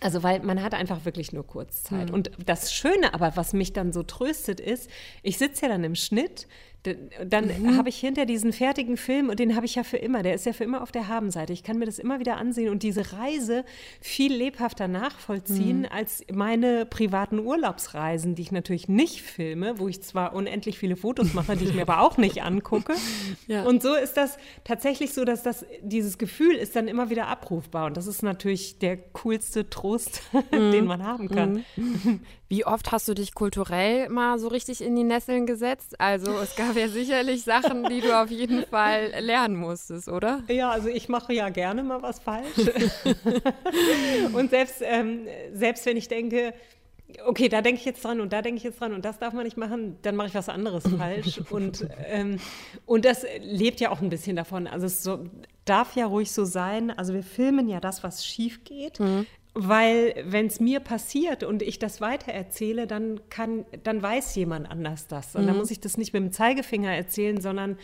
also, 0.00 0.22
weil 0.22 0.40
man 0.40 0.62
hat 0.62 0.74
einfach 0.74 1.04
wirklich 1.04 1.32
nur 1.32 1.46
Kurzzeit. 1.46 2.08
Mhm. 2.08 2.14
Und 2.14 2.30
das 2.44 2.72
Schöne 2.72 3.14
aber, 3.14 3.36
was 3.36 3.52
mich 3.52 3.72
dann 3.72 3.92
so 3.92 4.02
tröstet, 4.02 4.60
ist, 4.60 4.90
ich 5.22 5.38
sitze 5.38 5.66
ja 5.66 5.68
dann 5.68 5.84
im 5.84 5.94
Schnitt, 5.94 6.46
dann 6.82 7.46
mhm. 7.46 7.76
habe 7.76 7.88
ich 7.88 7.98
hinter 7.98 8.24
diesen 8.24 8.52
fertigen 8.52 8.96
Film, 8.96 9.28
und 9.28 9.40
den 9.40 9.56
habe 9.56 9.66
ich 9.66 9.74
ja 9.74 9.82
für 9.82 9.96
immer, 9.96 10.22
der 10.22 10.34
ist 10.34 10.46
ja 10.46 10.52
für 10.52 10.64
immer 10.64 10.82
auf 10.82 10.92
der 10.92 11.08
Habenseite. 11.08 11.52
Ich 11.52 11.62
kann 11.62 11.78
mir 11.78 11.86
das 11.86 11.98
immer 11.98 12.20
wieder 12.20 12.36
ansehen 12.36 12.70
und 12.70 12.82
diese 12.82 13.12
Reise 13.12 13.64
viel 14.00 14.32
lebhafter 14.32 14.86
nachvollziehen 14.86 15.80
mhm. 15.80 15.88
als 15.90 16.22
meine 16.32 16.86
privaten 16.86 17.40
Urlaubsreisen, 17.40 18.36
die 18.36 18.42
ich 18.42 18.52
natürlich 18.52 18.88
nicht 18.88 19.22
filme, 19.22 19.78
wo 19.78 19.88
ich 19.88 20.02
zwar 20.02 20.34
unendlich 20.34 20.78
viele 20.78 20.96
Fotos 20.96 21.34
mache, 21.34 21.56
die 21.56 21.64
ich 21.64 21.74
mir 21.74 21.82
aber 21.82 22.00
auch 22.00 22.16
nicht 22.16 22.42
angucke. 22.42 22.94
Ja. 23.46 23.62
Und 23.62 23.82
so 23.82 23.94
ist 23.94 24.16
das 24.16 24.36
tatsächlich 24.64 25.14
so, 25.14 25.24
dass 25.24 25.42
das, 25.42 25.64
dieses 25.82 26.18
Gefühl 26.18 26.54
ist 26.54 26.76
dann 26.76 26.86
immer 26.86 27.08
wieder 27.08 27.28
abrufbar. 27.28 27.86
Und 27.86 27.96
das 27.96 28.06
ist 28.06 28.22
natürlich 28.22 28.78
der 28.78 28.96
coolste 28.96 29.70
Trost, 29.70 30.22
mhm. 30.32 30.70
den 30.70 30.84
man 30.84 31.02
haben 31.02 31.28
kann. 31.28 31.64
Mhm. 31.76 32.20
Wie 32.48 32.64
oft 32.64 32.92
hast 32.92 33.08
du 33.08 33.14
dich 33.14 33.34
kulturell 33.34 34.08
mal 34.08 34.38
so 34.38 34.48
richtig 34.48 34.82
in 34.82 34.96
die 34.96 35.04
Nesseln 35.04 35.46
gesetzt? 35.46 36.00
Also 36.00 36.32
es 36.38 36.56
gab 36.56 36.67
ja 36.76 36.88
sicherlich 36.88 37.42
Sachen, 37.42 37.84
die 37.84 38.00
du 38.00 38.20
auf 38.20 38.30
jeden 38.30 38.64
Fall 38.64 39.12
lernen 39.20 39.56
musstest, 39.56 40.08
oder? 40.08 40.42
Ja, 40.48 40.70
also 40.70 40.88
ich 40.88 41.08
mache 41.08 41.32
ja 41.32 41.48
gerne 41.48 41.82
mal 41.82 42.02
was 42.02 42.18
falsch. 42.18 42.56
und 44.32 44.50
selbst, 44.50 44.82
ähm, 44.82 45.26
selbst 45.52 45.86
wenn 45.86 45.96
ich 45.96 46.08
denke, 46.08 46.54
okay, 47.24 47.48
da 47.48 47.62
denke 47.62 47.80
ich 47.80 47.86
jetzt 47.86 48.04
dran 48.04 48.20
und 48.20 48.32
da 48.32 48.42
denke 48.42 48.58
ich 48.58 48.64
jetzt 48.64 48.80
dran 48.80 48.92
und 48.92 49.04
das 49.04 49.18
darf 49.18 49.32
man 49.32 49.44
nicht 49.44 49.56
machen, 49.56 49.96
dann 50.02 50.16
mache 50.16 50.28
ich 50.28 50.34
was 50.34 50.48
anderes 50.48 50.84
falsch. 50.96 51.40
Und, 51.50 51.86
ähm, 52.06 52.38
und 52.84 53.04
das 53.04 53.24
lebt 53.40 53.80
ja 53.80 53.90
auch 53.90 54.00
ein 54.00 54.10
bisschen 54.10 54.36
davon. 54.36 54.66
Also 54.66 54.86
es 54.86 55.02
so, 55.02 55.24
darf 55.64 55.96
ja 55.96 56.06
ruhig 56.06 56.30
so 56.32 56.44
sein. 56.44 56.90
Also 56.90 57.14
wir 57.14 57.22
filmen 57.22 57.68
ja 57.68 57.80
das, 57.80 58.02
was 58.02 58.26
schief 58.26 58.64
geht. 58.64 59.00
Mhm. 59.00 59.26
Weil 59.60 60.14
wenn 60.24 60.46
es 60.46 60.60
mir 60.60 60.78
passiert 60.78 61.42
und 61.42 61.62
ich 61.62 61.80
das 61.80 62.00
weitererzähle, 62.00 62.86
dann 62.86 63.20
kann, 63.28 63.64
dann 63.82 64.00
weiß 64.00 64.36
jemand 64.36 64.70
anders 64.70 65.08
das. 65.08 65.34
Und 65.34 65.42
mhm. 65.42 65.46
dann 65.48 65.56
muss 65.56 65.72
ich 65.72 65.80
das 65.80 65.98
nicht 65.98 66.12
mit 66.12 66.22
dem 66.22 66.30
Zeigefinger 66.30 66.92
erzählen, 66.92 67.40
sondern 67.40 67.76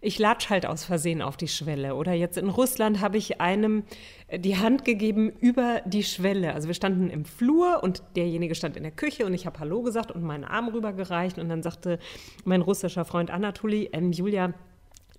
ich 0.00 0.20
latsch 0.20 0.50
halt 0.50 0.66
aus 0.66 0.84
Versehen 0.84 1.22
auf 1.22 1.36
die 1.36 1.48
Schwelle. 1.48 1.96
Oder 1.96 2.12
jetzt 2.12 2.38
in 2.38 2.48
Russland 2.48 3.00
habe 3.00 3.18
ich 3.18 3.40
einem 3.40 3.82
äh, 4.28 4.38
die 4.38 4.56
Hand 4.56 4.84
gegeben 4.84 5.32
über 5.40 5.80
die 5.84 6.04
Schwelle. 6.04 6.54
Also 6.54 6.68
wir 6.68 6.74
standen 6.74 7.10
im 7.10 7.24
Flur 7.24 7.82
und 7.82 8.04
derjenige 8.14 8.54
stand 8.54 8.76
in 8.76 8.84
der 8.84 8.92
Küche 8.92 9.26
und 9.26 9.34
ich 9.34 9.46
habe 9.46 9.58
Hallo 9.58 9.82
gesagt 9.82 10.12
und 10.12 10.22
meinen 10.22 10.44
Arm 10.44 10.68
rübergereicht 10.68 11.40
und 11.40 11.48
dann 11.48 11.64
sagte 11.64 11.98
mein 12.44 12.60
russischer 12.60 13.04
Freund 13.04 13.32
Anatoli, 13.32 13.90
ähm, 13.92 14.12
Julia, 14.12 14.54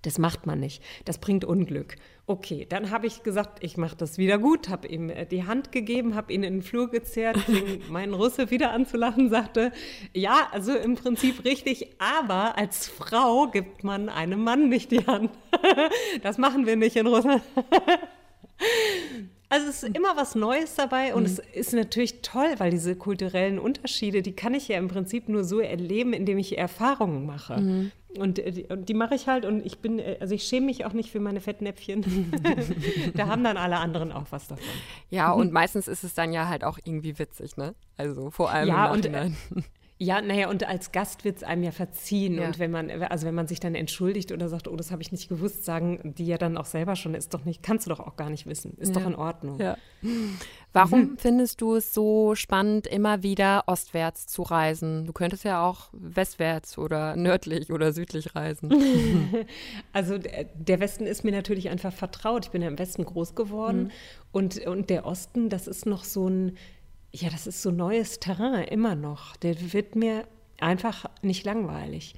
das 0.01 0.17
macht 0.17 0.45
man 0.45 0.59
nicht. 0.59 0.81
Das 1.05 1.17
bringt 1.17 1.45
Unglück. 1.45 1.95
Okay, 2.25 2.65
dann 2.67 2.91
habe 2.91 3.07
ich 3.07 3.23
gesagt, 3.23 3.63
ich 3.63 3.77
mache 3.77 3.95
das 3.95 4.17
wieder 4.17 4.37
gut, 4.37 4.67
habe 4.67 4.87
ihm 4.87 5.09
äh, 5.09 5.25
die 5.25 5.45
Hand 5.45 5.71
gegeben, 5.71 6.13
habe 6.15 6.33
ihn 6.33 6.43
in 6.43 6.55
den 6.55 6.61
Flur 6.61 6.89
gezerrt, 6.89 7.37
fing 7.37 7.81
meinen 7.89 8.13
Russe 8.13 8.51
wieder 8.51 8.71
anzulachen, 8.71 9.29
sagte, 9.29 9.71
ja, 10.13 10.49
also 10.51 10.75
im 10.75 10.95
Prinzip 10.95 11.45
richtig, 11.45 11.95
aber 11.99 12.57
als 12.57 12.87
Frau 12.87 13.47
gibt 13.47 13.83
man 13.83 14.09
einem 14.09 14.43
Mann 14.43 14.67
nicht 14.67 14.91
die 14.91 15.05
Hand. 15.05 15.31
das 16.21 16.37
machen 16.37 16.65
wir 16.65 16.75
nicht 16.75 16.95
in 16.95 17.07
Russland. 17.07 17.43
Also 19.49 19.67
es 19.69 19.83
ist 19.83 19.95
immer 19.95 20.17
was 20.17 20.35
Neues 20.35 20.75
dabei 20.75 21.15
und 21.15 21.21
mhm. 21.21 21.27
es 21.27 21.39
ist 21.39 21.73
natürlich 21.73 22.21
toll, 22.21 22.55
weil 22.57 22.69
diese 22.69 22.97
kulturellen 22.97 23.59
Unterschiede, 23.59 24.21
die 24.21 24.33
kann 24.33 24.53
ich 24.53 24.67
ja 24.67 24.77
im 24.77 24.89
Prinzip 24.89 25.29
nur 25.29 25.45
so 25.45 25.61
erleben, 25.61 26.11
indem 26.11 26.37
ich 26.37 26.57
Erfahrungen 26.57 27.25
mache. 27.25 27.61
Mhm. 27.61 27.91
Und 28.17 28.39
äh, 28.39 28.51
die, 28.51 28.67
die 28.69 28.93
mache 28.93 29.15
ich 29.15 29.27
halt 29.27 29.45
und 29.45 29.65
ich 29.65 29.79
bin, 29.79 29.99
äh, 29.99 30.17
also 30.19 30.33
ich 30.33 30.43
schäme 30.43 30.67
mich 30.67 30.85
auch 30.85 30.93
nicht 30.93 31.11
für 31.11 31.19
meine 31.19 31.41
Fettnäpfchen. 31.41 32.31
da 33.15 33.27
haben 33.27 33.43
dann 33.43 33.57
alle 33.57 33.77
anderen 33.77 34.11
auch 34.11 34.25
was 34.31 34.47
davon. 34.47 34.63
Ja, 35.09 35.31
und 35.31 35.51
meistens 35.53 35.87
ist 35.87 36.03
es 36.03 36.13
dann 36.13 36.33
ja 36.33 36.47
halt 36.47 36.63
auch 36.63 36.77
irgendwie 36.83 37.17
witzig, 37.19 37.57
ne? 37.57 37.75
Also 37.97 38.29
vor 38.31 38.51
allem 38.51 38.67
ja, 38.67 38.93
im 38.93 39.01
Nachhinein. 39.01 39.37
Und, 39.53 39.63
ja, 39.99 40.21
naja, 40.21 40.49
und 40.49 40.67
als 40.67 40.91
Gast 40.91 41.25
wird 41.25 41.37
es 41.37 41.43
einem 41.43 41.63
ja 41.63 41.71
verziehen. 41.71 42.35
Ja. 42.35 42.45
Und 42.45 42.59
wenn 42.59 42.69
man, 42.69 42.91
also 42.91 43.25
wenn 43.25 43.33
man 43.33 43.47
sich 43.47 43.59
dann 43.59 43.73
entschuldigt 43.73 44.31
oder 44.31 44.47
sagt, 44.47 44.67
oh, 44.67 44.75
das 44.75 44.91
habe 44.91 45.01
ich 45.01 45.11
nicht 45.11 45.27
gewusst, 45.27 45.65
sagen 45.65 46.13
die 46.17 46.27
ja 46.27 46.37
dann 46.37 46.55
auch 46.57 46.65
selber 46.65 46.95
schon, 46.95 47.15
ist 47.15 47.33
doch 47.33 47.45
nicht, 47.45 47.63
kannst 47.63 47.87
du 47.87 47.89
doch 47.89 47.99
auch 47.99 48.15
gar 48.15 48.29
nicht 48.29 48.45
wissen. 48.45 48.77
Ist 48.77 48.93
ja. 48.93 49.01
doch 49.01 49.07
in 49.07 49.15
Ordnung. 49.15 49.59
Ja. 49.59 49.75
Warum 50.71 50.99
mhm. 50.99 51.17
findest 51.17 51.61
du 51.61 51.75
es 51.75 51.95
so 51.95 52.35
spannend, 52.35 52.85
immer 52.85 53.23
wieder 53.23 53.63
ostwärts 53.65 54.27
zu 54.27 54.43
reisen? 54.43 55.05
Du 55.07 55.13
könntest 55.13 55.43
ja 55.43 55.65
auch 55.65 55.89
westwärts 55.93 56.77
oder 56.77 57.15
nördlich 57.15 57.71
oder 57.71 57.91
südlich 57.91 58.35
reisen. 58.35 58.71
also 59.93 60.19
der 60.19 60.79
Westen 60.79 61.07
ist 61.07 61.23
mir 61.23 61.31
natürlich 61.31 61.69
einfach 61.69 61.93
vertraut. 61.93 62.45
Ich 62.45 62.51
bin 62.51 62.61
ja 62.61 62.67
im 62.67 62.77
Westen 62.77 63.03
groß 63.03 63.33
geworden. 63.33 63.85
Mhm. 63.85 63.91
Und, 64.31 64.67
und 64.67 64.91
der 64.91 65.07
Osten, 65.07 65.49
das 65.49 65.67
ist 65.67 65.87
noch 65.87 66.03
so 66.03 66.29
ein 66.29 66.57
ja, 67.11 67.29
das 67.29 67.47
ist 67.47 67.61
so 67.61 67.71
neues 67.71 68.19
Terrain 68.19 68.63
immer 68.65 68.95
noch. 68.95 69.35
Der 69.37 69.73
wird 69.73 69.95
mir 69.95 70.27
einfach 70.59 71.05
nicht 71.21 71.45
langweilig. 71.45 72.15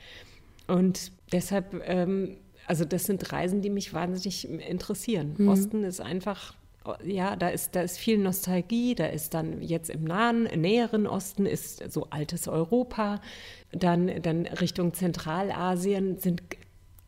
Und 0.67 1.11
deshalb, 1.31 1.81
ähm, 1.85 2.37
also 2.67 2.85
das 2.85 3.05
sind 3.05 3.31
Reisen, 3.31 3.61
die 3.61 3.69
mich 3.69 3.93
wahnsinnig 3.93 4.47
interessieren. 4.47 5.35
Mhm. 5.37 5.47
Osten 5.49 5.83
ist 5.83 6.01
einfach, 6.01 6.53
ja, 7.03 7.35
da 7.35 7.49
ist, 7.49 7.75
da 7.75 7.81
ist 7.81 7.97
viel 7.97 8.17
Nostalgie, 8.17 8.95
da 8.95 9.07
ist 9.07 9.33
dann 9.33 9.61
jetzt 9.61 9.89
im 9.89 10.03
nahen, 10.03 10.43
näheren 10.43 11.07
Osten 11.07 11.45
ist 11.45 11.91
so 11.91 12.07
altes 12.09 12.47
Europa, 12.47 13.21
dann, 13.71 14.21
dann 14.21 14.45
Richtung 14.45 14.93
Zentralasien 14.93 16.19
sind 16.19 16.43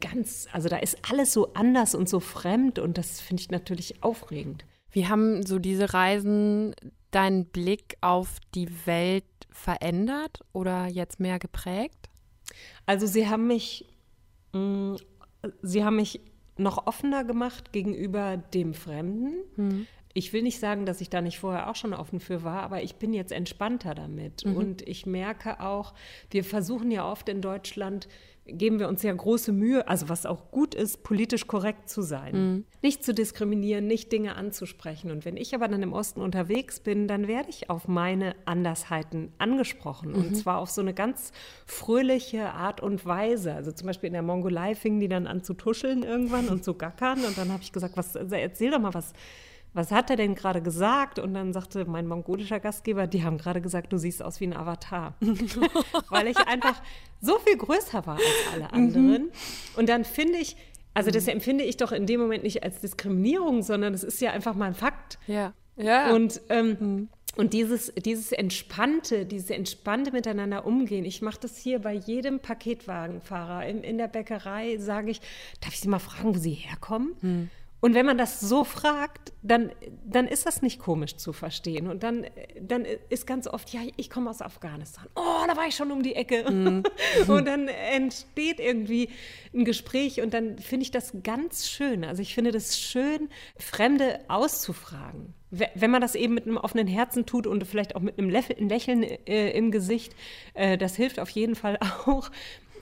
ganz, 0.02 0.48
also 0.52 0.68
da 0.68 0.78
ist 0.78 0.98
alles 1.10 1.32
so 1.32 1.54
anders 1.54 1.96
und 1.96 2.10
so 2.10 2.20
fremd 2.20 2.80
und 2.80 2.98
das 2.98 3.22
finde 3.22 3.42
ich 3.42 3.52
natürlich 3.52 4.04
aufregend. 4.04 4.66
Wie 4.92 5.08
haben 5.08 5.46
so 5.46 5.60
diese 5.60 5.94
Reisen 5.94 6.76
deinen 7.12 7.46
Blick 7.46 7.98
auf 8.02 8.40
die 8.56 8.70
Welt 8.86 9.26
verändert 9.52 10.40
oder 10.54 10.88
jetzt 10.88 11.20
mehr 11.20 11.40
geprägt? 11.40 12.10
Also 12.86 13.06
sie 13.06 13.28
haben 13.28 13.48
mich, 13.48 13.86
mh, 14.54 14.60
mm, 14.60 14.98
sie 15.62 15.84
haben 15.84 15.96
mich 15.98 16.22
noch 16.58 16.88
offener 16.88 17.24
gemacht 17.24 17.72
gegenüber 17.72 18.38
dem 18.38 18.74
Fremden. 18.74 19.34
Hm. 19.56 19.88
Ich 20.14 20.34
will 20.34 20.44
nicht 20.44 20.60
sagen, 20.60 20.86
dass 20.86 21.00
ich 21.00 21.10
da 21.10 21.22
nicht 21.22 21.40
vorher 21.40 21.70
auch 21.70 21.76
schon 21.76 21.94
offen 21.94 22.20
für 22.20 22.44
war, 22.44 22.64
aber 22.64 22.84
ich 22.84 22.96
bin 22.96 23.14
jetzt 23.14 23.32
entspannter 23.32 23.96
damit. 23.96 24.46
Mhm. 24.46 24.58
Und 24.58 24.88
ich 24.88 25.06
merke 25.06 25.62
auch, 25.62 25.94
wir 26.30 26.44
versuchen 26.44 26.92
ja 26.92 27.10
oft 27.10 27.30
in 27.30 27.42
Deutschland 27.42 28.10
geben 28.46 28.80
wir 28.80 28.88
uns 28.88 29.04
ja 29.04 29.14
große 29.14 29.52
Mühe, 29.52 29.88
also 29.88 30.10
was 30.10 30.26
auch 30.26 30.52
gut 30.52 30.74
ist, 30.74 31.04
politisch 31.04 31.48
korrekt 31.48 31.90
zu 31.90 32.02
sein. 32.02 32.34
Mhm. 32.34 32.66
Nicht 32.82 33.04
zu 33.04 33.14
diskriminieren, 33.14 33.88
nicht 33.88 34.12
Dinge 34.12 34.36
anzusprechen. 34.36 35.12
Und 35.12 35.26
wenn 35.26 35.38
ich 35.38 35.54
aber 35.54 35.68
dann 35.68 35.84
im 35.84 35.94
Osten 35.94 36.22
unterwegs 36.22 36.80
bin, 36.80 37.08
dann 37.08 37.28
werde 37.28 37.50
ich 37.50 37.70
auf 37.70 37.88
meine 37.88 38.36
Andersheiten 38.46 39.32
angesprochen. 39.38 40.12
Mhm. 40.12 40.16
Und 40.16 40.36
zwar 40.36 40.60
auf 40.60 40.70
so 40.70 40.82
eine 40.82 40.94
ganz 40.94 41.32
fröhliche 41.66 42.52
Art 42.52 42.82
und 42.82 43.06
Weise. 43.06 43.54
Also 43.54 43.72
zum 43.72 43.88
Beispiel 43.88 44.08
in 44.08 44.14
der 44.14 44.24
Mongolei 44.24 44.76
fingen 44.76 45.00
die 45.00 45.10
dann 45.10 45.28
an 45.28 45.44
zu 45.44 45.54
tuscheln 45.54 46.04
irgendwann 46.04 46.50
und 46.50 46.64
zu 46.64 46.74
gackern. 46.74 47.24
Und 47.24 47.38
dann 47.38 47.52
habe 47.52 47.62
ich 47.62 47.72
gesagt, 47.72 47.96
was, 47.96 48.16
erzähl 48.16 48.72
doch 48.72 48.80
mal 48.80 48.94
was 48.94 49.14
was 49.74 49.92
hat 49.92 50.10
er 50.10 50.18
denn 50.18 50.36
gerade 50.36 50.62
gesagt? 50.62 51.18
Und 51.20 51.34
dann 51.34 51.54
sagte 51.54 51.86
mein 51.86 52.08
mongolischer 52.08 52.60
Gastgeber, 52.60 53.08
die 53.08 53.24
haben 53.24 53.38
gerade 53.38 53.62
gesagt, 53.62 53.94
du 53.94 53.98
siehst 53.98 54.22
aus 54.22 54.40
wie 54.40 54.48
ein 54.48 54.56
Avatar. 54.56 55.16
Weil 56.10 56.28
ich 56.28 56.38
einfach 56.38 56.82
so 57.22 57.38
viel 57.40 57.58
größer 57.58 58.06
war 58.06 58.16
als 58.16 58.54
alle 58.54 58.74
anderen. 58.74 59.24
Mhm. 59.24 59.32
Und 59.78 59.88
dann 59.88 60.04
finde 60.04 60.40
ich, 60.40 60.58
also 60.94 61.10
das 61.10 61.28
empfinde 61.28 61.64
ich 61.64 61.78
doch 61.78 61.92
in 61.94 62.06
dem 62.06 62.20
Moment 62.20 62.44
nicht 62.44 62.64
als 62.64 62.82
Diskriminierung, 62.82 63.64
sondern 63.64 63.94
es 63.94 64.04
ist 64.04 64.20
ja 64.20 64.32
einfach 64.32 64.56
mal 64.56 64.66
ein 64.66 64.76
Fakt. 64.76 65.20
Ja. 65.28 65.54
ja. 65.78 66.14
Und, 66.14 66.42
ähm, 66.50 66.78
mhm. 66.80 67.10
und 67.38 67.54
dieses, 67.54 67.94
dieses 67.96 68.34
entspannte, 68.34 69.26
dieses 69.26 69.52
entspannte 69.52 70.12
Miteinander 70.12 70.66
umgehen. 70.66 71.06
Ich 71.06 71.22
mache 71.22 71.40
das 71.40 71.56
hier 71.56 71.80
bei 71.80 71.94
jedem 71.94 72.42
Paketwagenfahrer. 72.42 73.66
In, 73.68 73.84
in 73.84 73.98
der 73.98 74.10
Bäckerei 74.10 74.78
sage 74.80 75.12
ich, 75.12 75.22
darf 75.62 75.74
ich 75.74 75.80
Sie 75.80 75.88
mal 75.88 76.00
fragen, 76.00 76.36
wo 76.36 76.40
Sie 76.40 76.52
herkommen? 76.52 77.16
Mhm. 77.22 77.50
Und 77.82 77.96
wenn 77.96 78.06
man 78.06 78.18
das 78.18 78.40
so 78.40 78.64
fragt, 78.64 79.34
dann, 79.42 79.72
dann 80.06 80.28
ist 80.28 80.46
das 80.46 80.62
nicht 80.62 80.80
komisch 80.80 81.18
zu 81.18 81.34
verstehen. 81.34 81.88
Und 81.88 82.04
dann, 82.04 82.28
dann 82.62 82.86
ist 83.10 83.26
ganz 83.26 83.48
oft, 83.48 83.74
ja, 83.74 83.82
ich 83.98 84.12
komme 84.12 84.30
aus 84.30 84.42
Afghanistan. 84.42 85.08
Oh, 85.16 85.46
da 85.48 85.58
war 85.58 85.68
ich 85.68 85.76
schon 85.76 85.92
um 85.92 86.04
die 86.04 86.16
Ecke. 86.16 86.50
Mhm. 86.50 86.84
und 87.28 87.46
dann 87.46 87.68
entsteht 87.68 88.60
irgendwie 88.60 89.10
ein 89.54 89.66
Gespräch 89.66 90.22
und 90.22 90.34
dann 90.34 90.60
finde 90.60 90.84
ich 90.84 90.92
das 90.92 91.12
ganz 91.24 91.68
schön. 91.68 92.06
Also 92.06 92.22
ich 92.22 92.36
finde 92.36 92.52
das 92.52 92.80
schön, 92.80 93.30
Fremde 93.58 94.20
auszufragen. 94.28 95.34
Wenn 95.50 95.92
man 95.92 96.02
das 96.02 96.14
eben 96.14 96.36
mit 96.36 96.46
einem 96.46 96.58
offenen 96.58 96.88
Herzen 96.88 97.26
tut 97.26 97.48
und 97.48 97.66
vielleicht 97.66 97.96
auch 97.96 98.02
mit 98.02 98.18
einem 98.18 98.30
Lächeln 98.30 99.04
äh, 99.04 99.50
im 99.52 99.72
Gesicht, 99.72 100.16
äh, 100.54 100.78
das 100.78 100.96
hilft 100.96 101.20
auf 101.20 101.30
jeden 101.32 101.56
Fall 101.56 101.78
auch. 102.06 102.30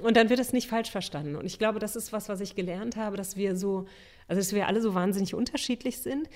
Und 0.01 0.15
dann 0.17 0.29
wird 0.29 0.39
es 0.39 0.53
nicht 0.53 0.69
falsch 0.69 0.91
verstanden. 0.91 1.35
Und 1.35 1.45
ich 1.45 1.59
glaube, 1.59 1.79
das 1.79 1.95
ist 1.95 2.13
was, 2.13 2.29
was 2.29 2.39
ich 2.41 2.55
gelernt 2.55 2.95
habe, 2.95 3.17
dass 3.17 3.35
wir 3.35 3.55
so 3.55 3.85
also 4.29 4.39
dass 4.39 4.53
wir 4.53 4.67
alle 4.67 4.79
so 4.79 4.93
wahnsinnig 4.93 5.33
unterschiedlich 5.33 5.97
sind 5.97 6.29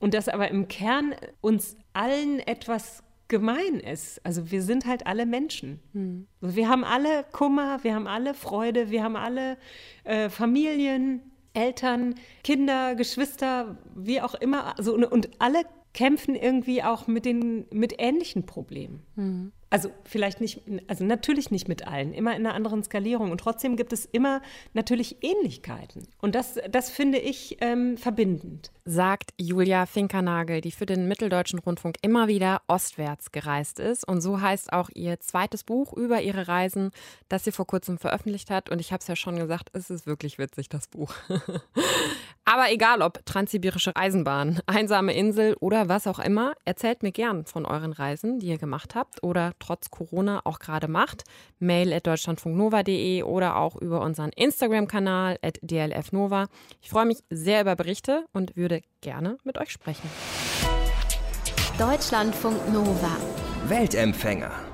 und 0.00 0.12
dass 0.12 0.28
aber 0.28 0.50
im 0.50 0.68
Kern 0.68 1.14
uns 1.40 1.76
allen 1.94 2.40
etwas 2.40 3.02
gemein 3.28 3.80
ist. 3.80 4.24
Also 4.26 4.50
wir 4.50 4.62
sind 4.62 4.84
halt 4.84 5.06
alle 5.06 5.26
Menschen. 5.26 5.80
Hm. 5.92 6.26
Wir 6.40 6.68
haben 6.68 6.84
alle 6.84 7.24
Kummer, 7.32 7.82
wir 7.82 7.94
haben 7.94 8.06
alle 8.06 8.34
Freude, 8.34 8.90
wir 8.90 9.02
haben 9.02 9.16
alle 9.16 9.56
äh, 10.04 10.28
Familien, 10.28 11.22
Eltern, 11.54 12.16
Kinder, 12.44 12.94
Geschwister, 12.96 13.78
wie 13.94 14.20
auch 14.20 14.34
immer. 14.34 14.76
Also, 14.76 14.94
und, 14.94 15.04
und 15.04 15.30
alle 15.38 15.62
kämpfen 15.94 16.34
irgendwie 16.34 16.82
auch 16.82 17.06
mit 17.06 17.24
den 17.24 17.66
mit 17.72 17.94
ähnlichen 17.98 18.44
Problemen. 18.44 19.02
Mhm. 19.14 19.52
Also 19.68 19.90
vielleicht 20.04 20.40
nicht, 20.40 20.62
also 20.86 21.04
natürlich 21.04 21.50
nicht 21.50 21.66
mit 21.66 21.88
allen, 21.88 22.14
immer 22.14 22.36
in 22.36 22.46
einer 22.46 22.54
anderen 22.54 22.84
Skalierung. 22.84 23.32
Und 23.32 23.38
trotzdem 23.38 23.76
gibt 23.76 23.92
es 23.92 24.04
immer 24.04 24.40
natürlich 24.74 25.16
Ähnlichkeiten. 25.22 26.06
Und 26.20 26.36
das, 26.36 26.58
das 26.70 26.88
finde 26.88 27.18
ich 27.18 27.56
ähm, 27.60 27.96
verbindend. 27.96 28.70
Sagt 28.84 29.30
Julia 29.38 29.86
Finkernagel, 29.86 30.60
die 30.60 30.70
für 30.70 30.86
den 30.86 31.08
Mitteldeutschen 31.08 31.58
Rundfunk 31.58 31.96
immer 32.02 32.28
wieder 32.28 32.62
ostwärts 32.68 33.32
gereist 33.32 33.80
ist. 33.80 34.06
Und 34.06 34.20
so 34.20 34.40
heißt 34.40 34.72
auch 34.72 34.88
ihr 34.94 35.18
zweites 35.18 35.64
Buch 35.64 35.92
über 35.92 36.22
ihre 36.22 36.46
Reisen, 36.46 36.92
das 37.28 37.42
sie 37.42 37.50
vor 37.50 37.66
kurzem 37.66 37.98
veröffentlicht 37.98 38.50
hat. 38.50 38.70
Und 38.70 38.80
ich 38.80 38.92
habe 38.92 39.00
es 39.00 39.08
ja 39.08 39.16
schon 39.16 39.36
gesagt, 39.36 39.70
es 39.72 39.90
ist 39.90 40.06
wirklich 40.06 40.38
witzig, 40.38 40.68
das 40.68 40.86
Buch. 40.86 41.12
Aber 42.44 42.70
egal 42.70 43.02
ob 43.02 43.26
transsibirische 43.26 43.96
Eisenbahn, 43.96 44.60
einsame 44.66 45.12
Insel 45.14 45.56
oder 45.58 45.88
was 45.88 46.06
auch 46.06 46.20
immer, 46.20 46.52
erzählt 46.64 47.02
mir 47.02 47.10
gern 47.10 47.44
von 47.44 47.66
euren 47.66 47.92
Reisen, 47.92 48.38
die 48.38 48.46
ihr 48.46 48.58
gemacht 48.58 48.94
habt 48.94 49.24
oder 49.24 49.55
trotz 49.58 49.90
Corona 49.90 50.40
auch 50.44 50.58
gerade 50.58 50.88
macht. 50.88 51.24
Mail 51.58 51.92
at 51.92 52.06
deutschlandfunknova.de 52.06 53.22
oder 53.22 53.56
auch 53.56 53.76
über 53.76 54.00
unseren 54.00 54.30
Instagram-Kanal 54.30 55.38
at 55.42 55.58
dlfnova. 55.62 56.46
Ich 56.82 56.90
freue 56.90 57.06
mich 57.06 57.18
sehr 57.30 57.62
über 57.62 57.76
Berichte 57.76 58.24
und 58.32 58.56
würde 58.56 58.82
gerne 59.00 59.38
mit 59.44 59.58
euch 59.58 59.70
sprechen. 59.70 60.08
Deutschlandfunk 61.78 62.72
Nova. 62.72 63.16
Weltempfänger. 63.68 64.65